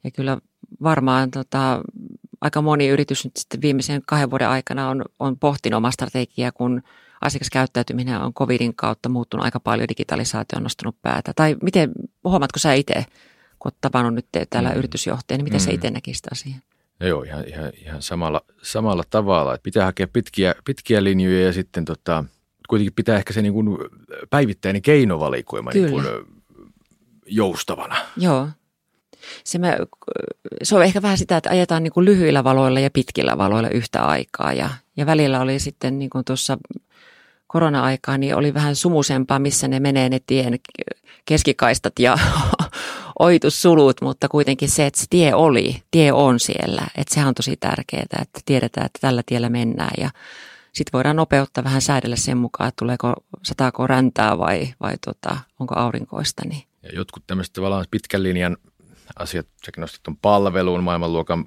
ja 0.05 0.11
kyllä 0.11 0.38
varmaan 0.83 1.31
tota, 1.31 1.81
aika 2.47 2.63
moni 2.63 2.89
yritys 2.89 3.25
nyt 3.25 3.37
sitten 3.37 3.63
viimeisen 3.63 4.03
kahden 4.07 4.31
vuoden 4.31 4.49
aikana 4.49 4.89
on, 4.89 5.05
on 5.19 5.39
pohtinut 5.39 5.77
omaa 5.77 5.91
strategiaa, 5.91 6.53
kun 6.53 6.83
asiakaskäyttäytyminen 7.21 8.21
on 8.21 8.35
covidin 8.35 8.77
kautta 8.77 9.09
muuttunut 9.09 9.45
aika 9.45 9.61
paljon, 9.61 9.89
digitalisaatio 9.89 10.57
on 10.57 10.63
nostanut 10.63 10.97
päätä. 11.03 11.33
Tai 11.37 11.57
miten, 11.63 11.93
huomaatko 12.25 12.59
sä 12.59 12.73
itse, 12.73 13.05
kun 13.59 13.69
olet 13.69 13.81
tavannut 13.81 14.15
nyt 14.15 14.27
täällä 14.51 14.71
mm. 14.71 14.77
yritysjohtajana, 14.77 15.39
niin 15.39 15.45
miten 15.45 15.61
mm. 15.61 15.65
sä 15.65 15.71
itse 15.71 15.91
näkisit 15.91 16.33
asian? 16.33 16.61
No 17.01 17.07
joo, 17.07 17.23
ihan, 17.23 17.45
ihan, 17.49 17.73
ihan 17.75 18.03
samalla, 18.03 18.41
samalla 18.63 19.03
tavalla. 19.11 19.55
Että 19.55 19.63
pitää 19.63 19.85
hakea 19.85 20.09
pitkiä, 20.09 20.55
pitkiä 20.65 21.05
linjoja 21.05 21.47
ja 21.47 21.53
sitten 21.53 21.85
tota, 21.85 22.25
kuitenkin 22.69 22.93
pitää 22.93 23.17
ehkä 23.17 23.33
se 23.33 23.43
niin 23.43 23.53
kuin 23.53 23.79
päivittäinen 24.31 24.83
keinovalikoima 24.83 25.71
niin 25.71 25.91
kuin 25.91 26.05
joustavana. 27.27 27.97
Joo, 28.17 28.49
se, 29.45 29.59
mä, 29.59 29.77
se 30.62 30.77
on 30.77 30.83
ehkä 30.83 31.03
vähän 31.03 31.19
sitä, 31.19 31.37
että 31.37 31.51
ajetaan 31.51 31.83
niin 31.83 31.93
kuin 31.93 32.05
lyhyillä 32.05 32.45
valoilla 32.45 32.81
ja 32.81 32.91
pitkillä 32.91 33.39
valoilla 33.39 33.69
yhtä 33.69 34.05
aikaa. 34.05 34.53
Ja, 34.53 34.71
ja 34.97 35.07
välillä 35.07 35.41
oli 35.41 35.59
sitten 35.59 35.99
niin 35.99 36.11
kuin 36.11 36.25
tuossa 36.25 36.59
korona-aikaa, 37.47 38.19
niin 38.19 38.37
oli 38.37 38.55
vähän 38.55 38.77
sumusempaa, 38.77 39.39
missä 39.39 39.69
ne 39.69 39.81
menee 39.81 40.09
ne 40.09 40.21
tien 40.27 40.59
keskikaistat 41.25 41.99
ja 41.99 42.19
oitussulut, 43.19 44.01
mutta 44.01 44.29
kuitenkin 44.29 44.69
se, 44.69 44.87
että 44.87 45.01
se 45.01 45.07
tie 45.11 45.35
oli, 45.35 45.83
tie 45.91 46.12
on 46.12 46.41
siellä. 46.41 46.83
Että 46.97 47.15
sehän 47.15 47.29
on 47.29 47.35
tosi 47.35 47.57
tärkeää, 47.57 48.03
että 48.03 48.41
tiedetään, 48.45 48.87
että 48.87 48.99
tällä 49.01 49.23
tiellä 49.27 49.49
mennään 49.49 49.95
ja 49.99 50.11
sitten 50.73 50.93
voidaan 50.93 51.17
nopeutta 51.17 51.65
vähän 51.65 51.83
säädellä 51.83 52.17
sen 52.17 52.39
mukaan, 52.39 52.69
että 52.69 52.79
tuleeko, 52.79 53.15
sataako 53.43 53.87
räntää 53.87 54.39
vai, 54.39 54.69
vai 54.81 54.95
tota, 55.05 55.37
onko 55.61 55.75
aurinkoista. 55.79 56.43
Niin. 56.49 56.62
Ja 56.83 56.91
jotkut 56.95 57.23
tämmöiset 57.27 57.53
tavallaan 57.53 57.85
pitkän 57.91 58.23
linjan 58.23 58.57
asiat, 59.19 59.47
sekin 59.64 59.81
nostit 59.81 60.03
tuon 60.03 60.16
palveluun, 60.16 60.85
maailmanluokan 60.85 61.45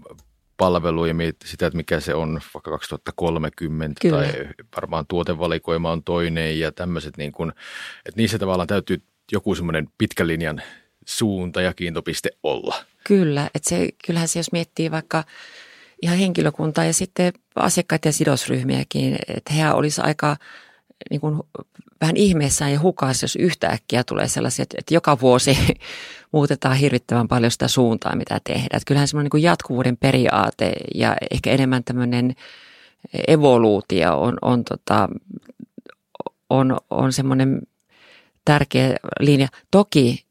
palvelu 0.57 1.05
ja 1.05 1.13
mietit 1.13 1.41
sitä, 1.45 1.67
että 1.67 1.77
mikä 1.77 1.99
se 1.99 2.15
on 2.15 2.39
vaikka 2.53 2.71
2030 2.71 4.01
Kyllä. 4.01 4.17
tai 4.17 4.47
varmaan 4.75 5.05
tuotevalikoima 5.07 5.91
on 5.91 6.03
toinen 6.03 6.59
ja 6.59 6.71
tämmöiset, 6.71 7.17
niin 7.17 7.31
kuin, 7.31 7.51
että 8.05 8.21
niissä 8.21 8.39
tavallaan 8.39 8.67
täytyy 8.67 9.01
joku 9.31 9.55
semmoinen 9.55 9.87
pitkän 9.97 10.27
linjan 10.27 10.61
suunta 11.05 11.61
ja 11.61 11.73
kiintopiste 11.73 12.29
olla. 12.43 12.75
Kyllä, 13.03 13.49
että 13.55 13.69
se, 13.69 13.89
kyllähän 14.05 14.27
se 14.27 14.39
jos 14.39 14.51
miettii 14.51 14.91
vaikka 14.91 15.23
ihan 16.01 16.17
henkilökuntaa 16.17 16.85
ja 16.85 16.93
sitten 16.93 17.33
asiakkaita 17.55 18.07
ja 18.07 18.13
sidosryhmiäkin, 18.13 19.15
että 19.27 19.53
he 19.53 19.71
olisi 19.71 20.01
aika 20.01 20.37
niin 21.09 21.21
kuin 21.21 21.39
vähän 22.01 22.17
ihmeessään 22.17 22.71
ja 22.71 22.79
hukassa, 22.79 23.23
jos 23.23 23.35
yhtäkkiä 23.35 24.03
tulee 24.03 24.27
sellaisia, 24.27 24.63
että, 24.63 24.77
että 24.79 24.93
joka 24.93 25.19
vuosi 25.19 25.57
muutetaan 26.31 26.75
hirvittävän 26.75 27.27
paljon 27.27 27.51
sitä 27.51 27.67
suuntaa, 27.67 28.15
mitä 28.15 28.41
tehdään. 28.43 28.65
Että 28.65 28.87
kyllähän 28.87 29.07
semmoinen 29.07 29.29
niin 29.33 29.43
jatkuvuuden 29.43 29.97
periaate 29.97 30.73
ja 30.95 31.15
ehkä 31.31 31.51
enemmän 31.51 31.83
tämmöinen 31.83 32.35
evoluutio 33.27 34.21
on, 34.21 34.37
on, 34.41 34.63
tota, 34.63 35.09
on, 36.49 36.77
on 36.89 37.13
semmoinen 37.13 37.61
tärkeä 38.45 38.95
linja. 39.19 39.47
Toki 39.71 40.25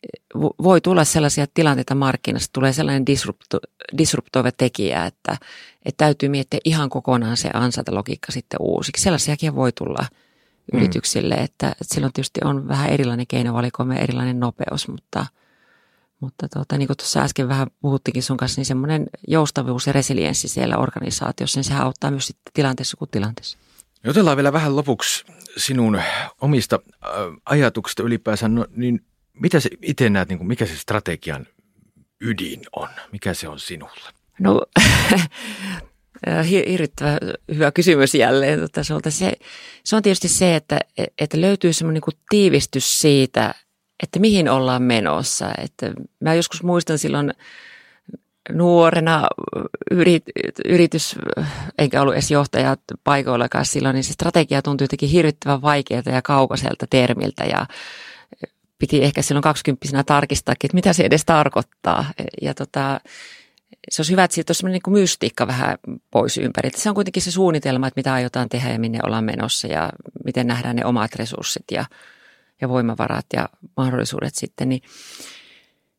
voi 0.62 0.80
tulla 0.80 1.04
sellaisia 1.04 1.46
tilanteita 1.54 1.94
markkinassa, 1.94 2.52
tulee 2.52 2.72
sellainen 2.72 3.06
disrupto, 3.06 3.58
disruptoiva 3.98 4.52
tekijä, 4.52 5.06
että, 5.06 5.32
että 5.84 6.04
täytyy 6.04 6.28
miettiä 6.28 6.60
ihan 6.64 6.90
kokonaan 6.90 7.36
se 7.36 7.50
logiikka 7.90 8.32
sitten 8.32 8.60
uusiksi. 8.60 9.02
Sellaisiakin 9.02 9.54
voi 9.54 9.72
tulla 9.72 10.06
mm. 10.72 10.78
yrityksille, 10.78 11.34
että, 11.34 11.68
että 11.68 11.94
silloin 11.94 12.12
tietysti 12.12 12.40
on 12.44 12.68
vähän 12.68 12.90
erilainen 12.90 13.26
keinovalikoima 13.26 13.94
ja 13.94 14.00
erilainen 14.00 14.40
nopeus, 14.40 14.88
mutta– 14.88 15.26
Mutta 16.20 16.48
tuota, 16.48 16.78
niin 16.78 16.86
kuin 16.86 16.96
tuossa 16.96 17.20
äsken 17.20 17.48
vähän 17.48 17.68
puhuttikin 17.80 18.22
sun 18.22 18.36
kanssa, 18.36 18.58
niin 18.58 18.66
semmoinen 18.66 19.06
joustavuus 19.28 19.86
ja 19.86 19.92
resilienssi 19.92 20.48
siellä 20.48 20.76
organisaatiossa, 20.76 21.58
niin 21.58 21.64
sehän 21.64 21.82
auttaa 21.82 22.10
myös 22.10 22.26
sitten 22.26 22.52
tilanteessa 22.54 22.96
kuin 22.96 23.10
tilanteessa. 23.10 23.58
Jotellaan 24.04 24.36
vielä 24.36 24.52
vähän 24.52 24.76
lopuksi 24.76 25.24
sinun 25.56 26.00
omista 26.40 26.78
äh, 27.04 27.10
ajatuksista 27.44 28.02
ylipäänsä, 28.02 28.48
no, 28.48 28.66
niin 28.76 29.04
mitä 29.32 29.60
se 29.60 29.70
itse 29.82 30.10
näet, 30.10 30.28
niin 30.28 30.38
kuin 30.38 30.48
mikä 30.48 30.66
se 30.66 30.76
strategian 30.76 31.46
ydin 32.20 32.62
on? 32.76 32.88
Mikä 33.12 33.34
se 33.34 33.48
on 33.48 33.60
sinulle? 33.60 34.12
No 34.38 34.62
hirvittävän 36.50 37.18
hyvä 37.54 37.72
kysymys 37.72 38.14
jälleen 38.14 38.60
tota, 38.60 38.82
Se, 39.08 39.32
se 39.84 39.96
on 39.96 40.02
tietysti 40.02 40.28
se, 40.28 40.56
että, 40.56 40.78
että 41.18 41.40
löytyy 41.40 41.72
semmoinen 41.72 42.02
niin 42.06 42.20
tiivistys 42.28 43.00
siitä, 43.00 43.54
että 44.02 44.18
mihin 44.18 44.48
ollaan 44.48 44.82
menossa. 44.82 45.50
Että 45.58 45.92
mä 46.20 46.34
joskus 46.34 46.62
muistan 46.62 46.98
silloin 46.98 47.32
nuorena 48.52 49.28
yrit, 49.90 50.24
yritys, 50.64 51.16
enkä 51.78 52.02
ollut 52.02 52.14
edes 52.14 52.30
johtaja 52.30 52.76
paikoillakaan 53.04 53.64
silloin, 53.64 53.94
niin 53.94 54.04
se 54.04 54.12
strategia 54.12 54.62
tuntui 54.62 54.84
jotenkin 54.84 55.08
hirvittävän 55.08 55.62
vaikealta 55.62 56.10
ja 56.10 56.22
kaukaiselta 56.22 56.86
termiltä 56.90 57.44
ja 57.44 57.66
piti 58.78 59.04
ehkä 59.04 59.22
silloin 59.22 59.42
kaksikymppisenä 59.42 60.04
tarkistaa, 60.04 60.52
että 60.52 60.74
mitä 60.74 60.92
se 60.92 61.02
edes 61.02 61.24
tarkoittaa. 61.24 62.04
Ja 62.42 62.54
tota, 62.54 63.00
se 63.90 64.00
olisi 64.00 64.12
hyvä, 64.12 64.24
että 64.24 64.34
siitä 64.34 64.50
olisi 64.50 64.66
niin 64.66 64.82
mystiikka 64.88 65.46
vähän 65.46 65.78
pois 66.10 66.38
ympäri. 66.38 66.70
Se 66.76 66.88
on 66.88 66.94
kuitenkin 66.94 67.22
se 67.22 67.30
suunnitelma, 67.30 67.86
että 67.86 67.98
mitä 67.98 68.12
aiotaan 68.12 68.48
tehdä 68.48 68.72
ja 68.72 68.78
minne 68.78 68.98
ollaan 69.02 69.24
menossa 69.24 69.68
ja 69.68 69.92
miten 70.24 70.46
nähdään 70.46 70.76
ne 70.76 70.84
omat 70.84 71.14
resurssit 71.14 71.64
ja, 71.70 71.84
ja 72.60 72.68
voimavarat 72.68 73.26
ja 73.32 73.48
mahdollisuudet 73.76 74.34
sitten. 74.34 74.68
Niin, 74.68 74.82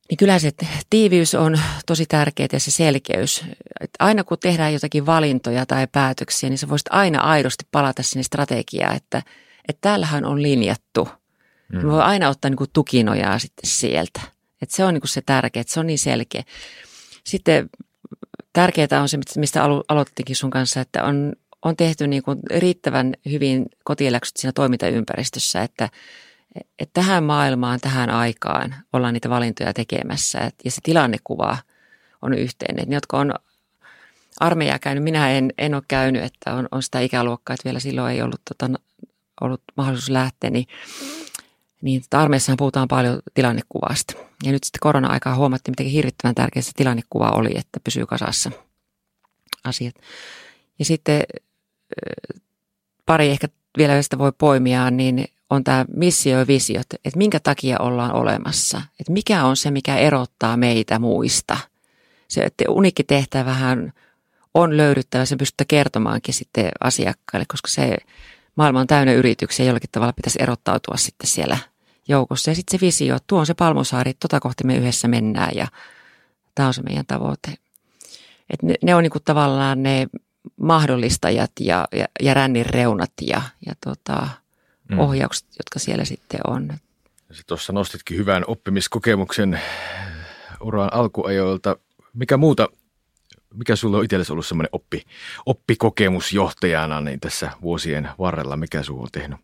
niin 0.10 0.18
kyllä 0.18 0.40
se 0.40 0.52
tiiviys 0.90 1.36
on 1.36 1.60
tosi 1.86 2.06
tärkeää 2.06 2.50
ja 2.54 2.60
se 2.60 2.72
selkeys. 2.72 3.46
Että 3.82 4.06
aina 4.06 4.24
kun 4.24 4.38
tehdään 4.40 4.74
jotakin 4.74 5.06
valintoja 5.06 5.66
tai 5.66 5.88
päätöksiä, 5.92 6.50
niin 6.50 6.58
sä 6.58 6.70
voisit 6.70 6.88
aina 6.90 7.22
aidosti 7.22 7.68
palata 7.72 8.04
sinne 8.04 8.24
strategiaan, 8.24 8.96
että, 8.96 9.24
että 9.70 9.82
täällähän 9.82 10.26
on 10.26 10.42
linjattu. 10.42 11.10
Mm. 11.74 11.90
Voi 11.90 12.02
aina 12.02 12.30
ottaa 12.30 12.50
niin 12.50 12.58
kuin 12.58 12.70
tukinojaa 12.74 13.40
sitten 13.40 13.70
sieltä. 13.70 14.22
Että 14.62 14.76
se 14.76 14.86
on 14.86 14.94
niin 14.94 15.02
kuin 15.02 15.10
se 15.10 15.22
tärkeä, 15.22 15.62
että 15.62 15.74
se 15.74 15.80
on 15.80 15.88
niin 15.88 16.00
selkeä. 16.00 16.44
Sitten 17.30 17.70
tärkeää 18.54 19.02
on 19.02 19.10
se, 19.10 19.18
mistä 19.38 19.64
alo- 19.64 19.84
aloittikin 19.88 20.36
sun 20.36 20.50
kanssa, 20.50 20.82
että 20.82 21.04
on, 21.04 21.34
on 21.62 21.76
tehty 21.76 22.08
niin 22.08 22.24
kuin 22.24 22.40
riittävän 22.56 23.14
hyvin 23.32 23.66
kotieläksyt 23.84 24.38
siinä 24.38 24.52
toimintaympäristössä, 24.52 25.62
että, 25.62 25.90
että 26.80 26.94
tähän 26.94 27.24
maailmaan, 27.24 27.80
tähän 27.80 28.10
aikaan 28.10 28.76
ollaan 28.94 29.14
niitä 29.14 29.30
valintoja 29.30 29.74
tekemässä 29.74 30.52
ja 30.66 30.72
se 30.72 30.82
tilannekuva 30.84 31.58
on 32.22 32.34
yhteinen. 32.34 32.80
Että 32.80 32.90
ne, 32.90 32.96
jotka 32.96 33.18
on 33.18 33.34
armeijaa 34.40 34.80
käynyt, 34.80 35.04
minä 35.04 35.32
en, 35.32 35.54
en 35.58 35.74
ole 35.74 35.84
käynyt, 35.88 36.24
että 36.24 36.54
on, 36.54 36.68
on 36.72 36.84
sitä 36.84 37.00
ikäluokkaa, 37.00 37.54
että 37.54 37.66
vielä 37.66 37.80
silloin 37.80 38.14
ei 38.14 38.22
ollut, 38.22 38.42
tota, 38.46 38.80
ollut 39.42 39.62
mahdollisuus 39.78 40.10
lähteä, 40.10 40.50
niin 40.50 40.68
niin 41.82 42.02
armeissahan 42.12 42.58
puhutaan 42.58 42.88
paljon 42.88 43.20
tilannekuvasta. 43.34 44.14
Ja 44.44 44.52
nyt 44.52 44.64
sitten 44.64 44.80
korona-aikaa 44.80 45.36
huomattiin, 45.36 45.72
miten 45.72 45.92
hirvittävän 45.92 46.36
tärkeä 46.36 46.62
se 46.62 46.72
tilannekuva 46.76 47.30
oli, 47.30 47.50
että 47.56 47.80
pysyy 47.84 48.06
kasassa 48.06 48.52
asiat. 49.64 49.96
Ja 50.80 50.86
sitten 50.86 51.24
pari 53.06 53.30
ehkä 53.30 53.48
vielä, 53.78 53.96
josta 53.96 54.18
voi 54.18 54.32
poimia, 54.38 54.92
niin 54.92 55.26
on 55.50 55.64
tämä 55.64 55.86
missio 55.96 56.40
ja 56.40 56.48
visiot, 56.48 56.88
että 57.06 57.18
minkä 57.18 57.40
takia 57.40 57.80
ollaan 57.80 58.14
olemassa. 58.14 58.82
Että 59.00 59.14
mikä 59.14 59.44
on 59.44 59.58
se, 59.58 59.72
mikä 59.72 59.98
erottaa 59.98 60.58
meitä 60.58 61.00
muista. 61.00 61.58
Se, 62.28 62.42
että 62.42 62.64
unikki 62.70 63.04
tehtävähän 63.04 63.94
on 64.54 64.78
löydyttävä, 64.78 65.26
se 65.26 65.36
pystytään 65.36 65.68
kertomaankin 65.68 66.34
sitten 66.34 66.70
asiakkaille, 66.80 67.46
koska 67.48 67.68
se 67.68 67.98
maailma 68.60 68.80
on 68.80 68.88
täynnä 68.88 69.14
yrityksiä, 69.14 69.66
jollakin 69.66 69.90
tavalla 69.92 70.14
pitäisi 70.14 70.40
erottautua 70.42 70.98
sitten 70.98 71.28
siellä 71.28 71.58
joukossa. 72.08 72.52
Ja 72.52 72.56
sitten 72.56 72.80
se 72.80 72.86
visio, 72.86 73.16
että 73.16 73.28
tuo 73.28 73.40
on 73.40 73.46
se 73.46 73.54
Palmusaari, 73.54 74.14
tota 74.14 74.40
kohti 74.40 74.64
me 74.64 74.78
yhdessä 74.78 75.08
mennään 75.08 75.52
ja 75.56 75.68
tämä 76.56 76.68
on 76.68 76.74
se 76.74 76.82
meidän 76.82 77.06
tavoite. 77.06 77.54
Et 78.50 78.64
ne, 78.64 78.76
ne 78.84 78.96
on 78.96 79.04
niinku 79.04 79.20
tavallaan 79.20 79.84
ne 79.84 80.08
mahdollistajat 80.62 81.52
ja, 81.60 81.88
ja, 81.92 82.06
ja 82.22 82.34
rännin 82.34 82.66
reunat 82.66 83.12
ja, 83.22 83.42
ja 83.66 83.74
tota, 83.86 84.28
mm. 84.90 85.00
ohjaukset, 85.00 85.48
jotka 85.60 85.80
siellä 85.80 86.06
sitten 86.06 86.40
on. 86.48 86.74
Tuossa 87.48 87.74
nostitkin 87.74 88.18
hyvän 88.18 88.44
oppimiskokemuksen 88.48 89.62
uran 90.62 90.94
alkuajoilta. 90.94 91.76
Mikä 92.14 92.38
muuta 92.38 92.68
mikä 93.54 93.76
sulla 93.76 93.98
on 93.98 94.04
itsellesi 94.04 94.32
ollut 94.32 94.46
semmoinen 94.46 94.70
oppi, 94.72 95.04
oppikokemus 95.46 96.34
johtajana 96.34 97.02
niin 97.02 97.20
tässä 97.20 97.52
vuosien 97.62 98.10
varrella, 98.20 98.58
mikä 98.58 98.84
sulla 98.84 99.02
on 99.02 99.10
tehnyt 99.12 99.40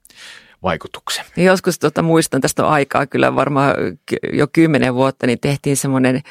vaikutuksen? 0.64 1.26
Joskus 1.38 1.80
tota, 1.80 2.02
muistan, 2.02 2.42
tästä 2.42 2.66
on 2.66 2.72
aikaa 2.72 3.06
kyllä 3.06 3.36
varmaan 3.36 3.76
jo 4.34 4.48
kymmenen 4.54 4.96
vuotta, 4.96 5.28
niin 5.28 5.40
tehtiin 5.40 5.78
semmoinen 5.78 6.22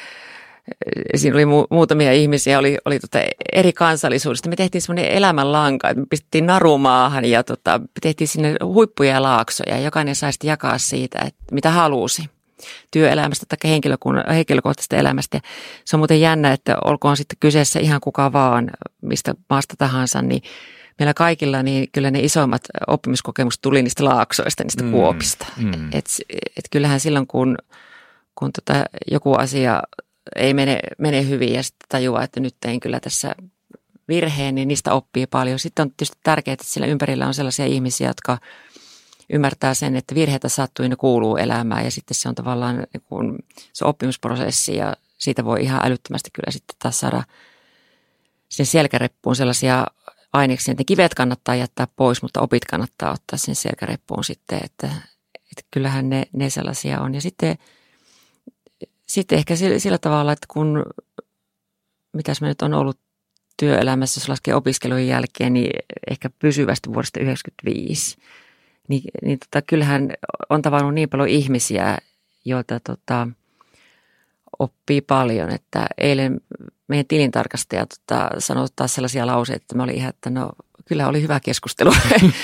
Siinä 1.15 1.35
oli 1.35 1.45
mu- 1.45 1.67
muutamia 1.69 2.13
ihmisiä, 2.13 2.59
oli, 2.59 2.77
oli 2.85 2.99
tota 2.99 3.19
eri 3.53 3.73
kansallisuudesta. 3.73 4.49
Me 4.49 4.55
tehtiin 4.55 4.81
semmoinen 4.81 5.11
elämänlanka, 5.11 5.89
että 5.89 5.99
me 6.01 6.05
pistettiin 6.09 6.45
narumaahan 6.45 7.25
ja 7.25 7.43
tota, 7.43 7.81
tehtiin 8.01 8.27
sinne 8.27 8.55
huippuja 8.63 9.11
ja 9.11 9.21
laaksoja. 9.21 9.79
Jokainen 9.79 10.15
sai 10.15 10.33
sitten 10.33 10.47
jakaa 10.47 10.77
siitä, 10.77 11.19
että 11.19 11.43
mitä 11.55 11.71
halusi 11.71 12.29
työelämästä 12.91 13.45
tai 13.49 13.71
henkilökohtaisesta 14.29 14.95
elämästä. 14.95 15.41
Se 15.85 15.95
on 15.95 15.99
muuten 15.99 16.21
jännä, 16.21 16.53
että 16.53 16.77
olkoon 16.85 17.17
sitten 17.17 17.37
kyseessä 17.39 17.79
ihan 17.79 18.01
kuka 18.01 18.33
vaan, 18.33 18.69
mistä 19.01 19.33
maasta 19.49 19.75
tahansa, 19.77 20.21
niin 20.21 20.41
meillä 20.99 21.13
kaikilla 21.13 21.63
niin 21.63 21.87
kyllä 21.91 22.11
ne 22.11 22.19
isoimmat 22.19 22.61
oppimiskokemukset 22.87 23.61
tuli 23.61 23.83
niistä 23.83 24.05
laaksoista, 24.05 24.63
niistä 24.63 24.83
mm, 24.83 24.91
kuopista. 24.91 25.45
Mm. 25.57 25.87
Et, 25.91 26.05
et 26.29 26.65
kyllähän 26.71 26.99
silloin, 26.99 27.27
kun, 27.27 27.57
kun 28.35 28.51
tota 28.51 28.85
joku 29.11 29.33
asia 29.33 29.83
ei 30.35 30.53
mene, 30.53 30.79
mene 30.97 31.27
hyvin 31.27 31.53
ja 31.53 31.63
sitten 31.63 31.89
tajuaa, 31.89 32.23
että 32.23 32.39
nyt 32.39 32.55
tein 32.59 32.79
kyllä 32.79 32.99
tässä 32.99 33.35
virheen, 34.07 34.55
niin 34.55 34.67
niistä 34.67 34.93
oppii 34.93 35.27
paljon. 35.27 35.59
Sitten 35.59 35.83
on 35.83 35.91
tietysti 35.91 36.17
tärkeää, 36.23 36.53
että 36.53 36.65
sillä 36.65 36.87
ympärillä 36.87 37.27
on 37.27 37.33
sellaisia 37.33 37.65
ihmisiä, 37.65 38.07
jotka– 38.07 38.37
ymmärtää 39.29 39.73
sen, 39.73 39.95
että 39.95 40.15
virheitä 40.15 40.49
sattuu 40.49 40.83
ja 40.83 40.89
ne 40.89 40.95
kuuluu 40.95 41.37
elämään 41.37 41.85
ja 41.85 41.91
sitten 41.91 42.15
se 42.15 42.29
on 42.29 42.35
tavallaan 42.35 42.75
niin 42.93 43.03
kuin 43.09 43.35
se 43.73 43.85
oppimusprosessi 43.85 44.75
ja 44.75 44.95
siitä 45.17 45.45
voi 45.45 45.63
ihan 45.63 45.85
älyttömästi 45.85 46.29
kyllä 46.33 46.51
sitten 46.51 46.75
taas 46.79 46.99
saada 46.99 47.23
sen 48.49 48.65
selkäreppuun 48.65 49.35
sellaisia 49.35 49.85
aineksia, 50.33 50.71
että 50.71 50.83
kivet 50.87 51.13
kannattaa 51.13 51.55
jättää 51.55 51.87
pois, 51.95 52.21
mutta 52.21 52.41
opit 52.41 52.65
kannattaa 52.65 53.11
ottaa 53.11 53.37
sen 53.37 53.55
selkäreppuun 53.55 54.23
sitten, 54.23 54.59
että, 54.63 54.87
että 55.35 55.67
kyllähän 55.71 56.09
ne, 56.09 56.23
ne 56.33 56.49
sellaisia 56.49 57.01
on. 57.01 57.15
Ja 57.15 57.21
sitten, 57.21 57.57
sitten 59.05 59.37
ehkä 59.37 59.55
sillä, 59.55 59.79
sillä 59.79 59.97
tavalla, 59.97 60.31
että 60.31 60.47
kun, 60.49 60.85
mitäs 62.13 62.41
me 62.41 62.47
nyt 62.47 62.61
on 62.61 62.73
ollut 62.73 62.99
työelämässä, 63.59 64.19
jos 64.19 64.29
laskee 64.29 64.55
opiskelujen 64.55 65.07
jälkeen, 65.07 65.53
niin 65.53 65.83
ehkä 66.11 66.29
pysyvästi 66.29 66.89
vuodesta 66.89 67.19
1995– 67.19 68.17
niin, 68.87 69.03
niin 69.21 69.39
tota, 69.39 69.61
kyllähän 69.61 70.13
on 70.49 70.61
tavannut 70.61 70.93
niin 70.93 71.09
paljon 71.09 71.29
ihmisiä, 71.29 71.97
joita 72.45 72.79
tota, 72.79 73.27
oppii 74.59 75.01
paljon. 75.01 75.49
Että 75.49 75.87
eilen 75.97 76.41
meidän 76.87 77.05
tilintarkastaja 77.05 77.85
tota, 77.85 78.29
sanoi 78.39 78.67
taas 78.75 78.95
sellaisia 78.95 79.27
lauseita, 79.27 79.63
että 79.63 79.75
mä 79.75 79.83
olin 79.83 79.95
ihan, 79.95 80.09
että 80.09 80.29
no 80.29 80.51
kyllä 80.85 81.07
oli 81.07 81.21
hyvä 81.21 81.39
keskustelu. 81.39 81.93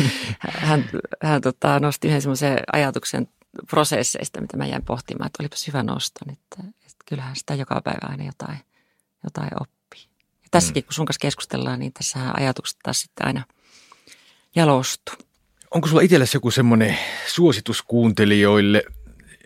hän 0.39 0.89
hän 1.23 1.41
tota, 1.41 1.79
nosti 1.79 2.07
yhden 2.07 2.21
semmoisen 2.21 2.57
ajatuksen 2.73 3.27
prosesseista, 3.69 4.41
mitä 4.41 4.57
mä 4.57 4.65
jäin 4.65 4.85
pohtimaan, 4.85 5.27
että 5.27 5.43
olipas 5.43 5.67
hyvä 5.67 5.83
nosto. 5.83 6.19
Että, 6.31 6.63
että 6.69 7.03
kyllähän 7.05 7.35
sitä 7.35 7.55
joka 7.55 7.81
päivä 7.81 8.07
aina 8.09 8.23
jotain, 8.23 8.59
jotain 9.23 9.49
oppii. 9.61 10.07
Ja 10.43 10.47
tässäkin, 10.51 10.83
mm. 10.83 10.85
kun 10.85 10.93
sun 10.93 11.05
kanssa 11.05 11.21
keskustellaan, 11.21 11.79
niin 11.79 11.93
tässä 11.93 12.19
ajatukset 12.33 12.79
taas 12.83 13.01
sitten 13.01 13.27
aina 13.27 13.43
jalostuu. 14.55 15.15
Onko 15.71 15.87
sulla 15.87 16.01
itsellesi 16.01 16.37
joku 16.37 16.51
semmoinen 16.51 16.97
suositus 17.27 17.81
kuuntelijoille, 17.81 18.83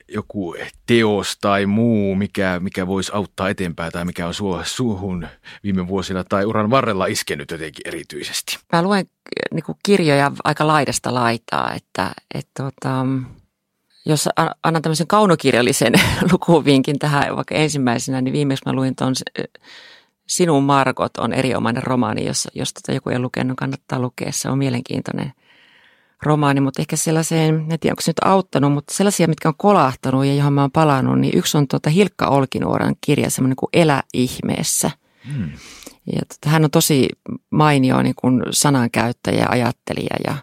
joku 0.07 0.55
teos 0.85 1.37
tai 1.41 1.65
muu, 1.65 2.15
mikä, 2.15 2.59
mikä 2.59 2.87
voisi 2.87 3.11
auttaa 3.15 3.49
eteenpäin 3.49 3.91
tai 3.91 4.05
mikä 4.05 4.27
on 4.27 4.33
suuhun 4.63 5.27
viime 5.63 5.87
vuosina 5.87 6.23
tai 6.23 6.45
uran 6.45 6.69
varrella 6.69 7.05
iskenyt 7.05 7.51
jotenkin 7.51 7.87
erityisesti? 7.87 8.57
Mä 8.73 8.83
luen 8.83 9.05
niin 9.53 9.63
kuin 9.63 9.77
kirjoja 9.85 10.31
aika 10.43 10.67
laidasta 10.67 11.13
laitaa, 11.13 11.73
että, 11.73 12.11
että 12.33 12.63
tota, 12.63 13.05
jos 14.05 14.29
annan 14.63 14.81
tämmöisen 14.81 15.07
kaunokirjallisen 15.07 15.93
lukuvinkin 16.31 16.99
tähän 16.99 17.35
vaikka 17.35 17.55
ensimmäisenä, 17.55 18.21
niin 18.21 18.33
viimeksi 18.33 18.63
mä 18.65 18.73
luin 18.73 18.95
tuon 18.95 19.13
Sinun 20.27 20.63
Margot 20.63 21.17
on 21.17 21.33
erinomainen 21.33 21.83
romaani, 21.83 22.25
jos, 22.25 22.47
jos 22.53 22.73
tota 22.73 22.91
joku 22.91 23.09
ei 23.09 23.19
lukenut, 23.19 23.57
kannattaa 23.57 23.99
lukea. 23.99 24.31
Se 24.31 24.49
on 24.49 24.57
mielenkiintoinen– 24.57 25.33
romaani, 26.23 26.61
mutta 26.61 26.81
ehkä 26.81 26.95
sellaiseen, 26.95 27.55
en 27.71 27.79
tiedä 27.79 27.91
onko 27.91 28.01
se 28.01 28.09
nyt 28.09 28.25
auttanut, 28.25 28.73
mutta 28.73 28.93
sellaisia, 28.93 29.27
mitkä 29.27 29.49
on 29.49 29.55
kolahtanut 29.57 30.25
ja 30.25 30.35
johon 30.35 30.53
mä 30.53 30.61
oon 30.61 30.71
palannut, 30.71 31.19
niin 31.19 31.37
yksi 31.37 31.57
on 31.57 31.67
tuota 31.67 31.89
Hilkka 31.89 32.27
Olkinuoran 32.27 32.95
kirja, 33.01 33.29
semmoinen 33.29 33.55
kuin 33.55 33.69
Elä 33.73 34.03
ihmeessä. 34.13 34.91
Hmm. 35.33 35.51
Ja 36.13 36.21
tota, 36.27 36.49
hän 36.49 36.63
on 36.63 36.71
tosi 36.71 37.09
mainio 37.49 38.01
niin 38.01 38.15
kuin 38.15 38.41
sanankäyttäjä 38.51 39.39
ja 39.39 39.49
ajattelija 39.49 40.15
ja, 40.27 40.35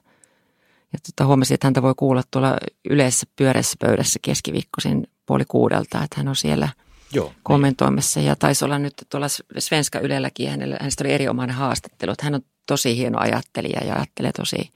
ja 0.92 0.98
tota, 1.06 1.26
huomasin, 1.26 1.54
että 1.54 1.66
häntä 1.66 1.82
voi 1.82 1.94
kuulla 1.96 2.22
tuolla 2.30 2.56
yleisessä 2.90 3.26
pyöreässä 3.37 3.76
pöydässä 3.80 4.18
keskiviikkoisin 4.22 5.06
puoli 5.26 5.44
kuudelta, 5.48 6.02
että 6.02 6.16
hän 6.16 6.28
on 6.28 6.37
siellä 6.37 6.68
Joo, 7.12 7.26
niin. 7.26 7.37
kommentoimassa. 7.42 8.20
Niin. 8.20 8.28
Ja 8.28 8.37
taisi 8.37 8.64
olla 8.64 8.78
nyt 8.78 8.94
tuolla 9.11 9.26
Svenska 9.58 9.98
Ylelläkin, 9.98 10.50
hänellä, 10.50 10.76
hänestä 10.80 11.04
oli 11.04 11.12
erinomainen 11.12 11.56
haastattelu, 11.56 12.12
että 12.12 12.24
hän 12.24 12.35
on 12.35 12.42
tosi 12.66 12.96
hieno 12.96 13.18
ajattelija 13.18 13.85
ja 13.85 13.94
ajattelee 13.94 14.32
tosi, 14.32 14.70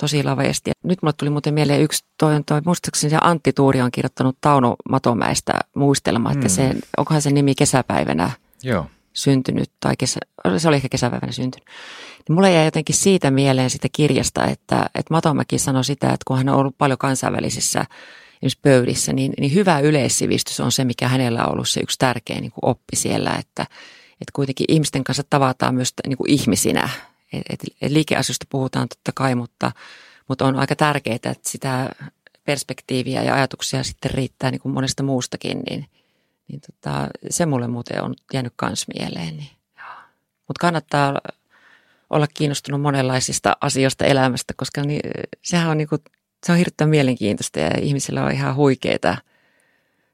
tosi 0.00 0.24
laveesti. 0.24 0.70
Nyt 0.84 1.02
mulle 1.02 1.12
tuli 1.12 1.30
muuten 1.30 1.54
mieleen 1.54 1.80
yksi, 1.80 2.04
toi, 2.18 2.42
toi 2.46 2.60
muistaakseni 2.64 3.16
Antti 3.20 3.52
Tuuri 3.52 3.80
on 3.80 3.90
kirjoittanut 3.90 4.36
Tauno 4.40 4.76
Matomäestä 4.90 5.52
muistelma, 5.76 6.32
että 6.32 6.46
mm. 6.46 6.50
se, 6.50 6.74
onkohan 6.96 7.22
se 7.22 7.30
nimi 7.30 7.54
kesäpäivänä 7.54 8.30
Joo. 8.62 8.86
syntynyt, 9.12 9.70
tai 9.80 9.94
kesä, 9.98 10.20
se 10.58 10.68
oli 10.68 10.76
ehkä 10.76 10.88
kesäpäivänä 10.88 11.32
syntynyt. 11.32 11.68
Niin 12.28 12.34
mulle 12.34 12.52
jäi 12.52 12.64
jotenkin 12.64 12.96
siitä 12.96 13.30
mieleen 13.30 13.70
sitä 13.70 13.88
kirjasta, 13.92 14.44
että, 14.46 14.90
että 14.94 15.14
Matomäki 15.14 15.58
sanoi 15.58 15.84
sitä, 15.84 16.06
että 16.06 16.24
kun 16.26 16.36
hän 16.36 16.48
on 16.48 16.56
ollut 16.56 16.78
paljon 16.78 16.98
kansainvälisissä 16.98 17.84
pöydissä, 18.62 19.12
niin, 19.12 19.32
niin 19.40 19.54
hyvä 19.54 19.80
yleissivistys 19.80 20.60
on 20.60 20.72
se, 20.72 20.84
mikä 20.84 21.08
hänellä 21.08 21.44
on 21.44 21.52
ollut 21.52 21.68
se 21.68 21.80
yksi 21.80 21.98
tärkeä 21.98 22.40
niin 22.40 22.52
kuin 22.52 22.70
oppi 22.70 22.96
siellä, 22.96 23.30
että, 23.30 23.62
että 24.12 24.32
kuitenkin 24.32 24.66
ihmisten 24.68 25.04
kanssa 25.04 25.22
tavataan 25.30 25.74
myös 25.74 25.94
niin 26.06 26.16
kuin 26.16 26.30
ihmisinä. 26.30 26.88
Et, 27.32 27.64
liikeasioista 27.88 28.46
puhutaan 28.48 28.88
totta 28.88 29.12
kai, 29.14 29.34
mutta, 29.34 29.72
mutta 30.28 30.46
on 30.46 30.56
aika 30.56 30.76
tärkeää, 30.76 31.14
että 31.14 31.34
sitä 31.46 31.90
perspektiiviä 32.44 33.22
ja 33.22 33.34
ajatuksia 33.34 33.82
sitten 33.82 34.10
riittää 34.10 34.50
niin 34.50 34.60
kuin 34.60 34.72
monesta 34.72 35.02
muustakin, 35.02 35.62
niin, 35.70 35.86
niin 36.48 36.60
tota, 36.60 37.08
se 37.30 37.46
mulle 37.46 37.68
muuten 37.68 38.02
on 38.02 38.14
jäänyt 38.32 38.52
kans 38.56 38.86
mieleen. 38.94 39.36
Niin, 39.36 39.50
mutta 40.48 40.60
kannattaa 40.60 41.20
olla 42.10 42.26
kiinnostunut 42.26 42.80
monenlaisista 42.80 43.56
asioista 43.60 44.04
elämästä, 44.04 44.54
koska 44.56 44.82
niin, 44.82 45.00
sehän 45.42 45.70
on, 45.70 45.78
niin 45.78 45.88
kuin, 45.88 46.02
se 46.46 46.52
on 46.52 46.58
hirveän 46.58 46.90
mielenkiintoista 46.90 47.60
ja 47.60 47.70
ihmisillä 47.80 48.24
on 48.24 48.32
ihan 48.32 48.54
huikeita– 48.56 49.16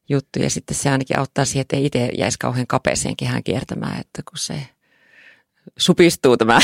juttu. 0.09 0.39
Ja 0.39 0.51
sitten 0.51 0.77
se 0.77 0.91
ainakin 0.91 1.19
auttaa 1.19 1.45
siihen, 1.45 1.61
että 1.61 1.77
ei 1.77 1.85
itse 1.85 2.11
jäisi 2.19 2.39
kauhean 2.39 2.67
kapeeseen 2.67 3.17
kehään 3.17 3.45
kiertämään, 3.45 4.01
että 4.01 4.23
kun 4.23 4.39
se 4.39 4.69
supistuu 5.77 6.37
tämä 6.37 6.59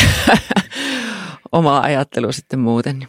oma 1.52 1.80
ajattelu 1.80 2.32
sitten 2.32 2.58
muuten. 2.58 3.08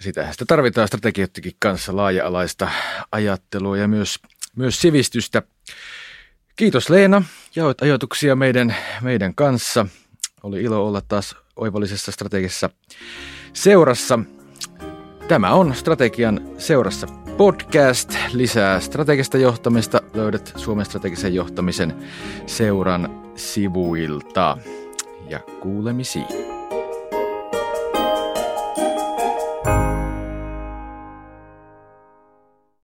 Sitähän 0.00 0.32
sitä 0.32 0.44
tarvitaan 0.44 0.88
strategioittikin 0.88 1.52
kanssa 1.58 1.96
laaja-alaista 1.96 2.68
ajattelua 3.12 3.76
ja 3.76 3.88
myös, 3.88 4.18
myös 4.56 4.80
sivistystä. 4.80 5.42
Kiitos 6.56 6.90
Leena, 6.90 7.22
jaoit 7.56 7.82
ajatuksia 7.82 8.36
meidän, 8.36 8.76
meidän 9.00 9.34
kanssa. 9.34 9.86
Oli 10.42 10.62
ilo 10.62 10.86
olla 10.86 11.00
taas 11.00 11.36
oivallisessa 11.56 12.12
strategisessa 12.12 12.70
seurassa. 13.52 14.18
Tämä 15.28 15.52
on 15.52 15.74
Strategian 15.74 16.40
seurassa 16.58 17.25
podcast. 17.36 18.14
Lisää 18.32 18.80
strategista 18.80 19.38
johtamista 19.38 20.00
löydät 20.14 20.52
Suomen 20.56 20.86
strategisen 20.86 21.34
johtamisen 21.34 21.94
seuran 22.46 23.22
sivuilta. 23.34 24.58
Ja 25.28 25.40
kuulemisiin. 25.60 26.55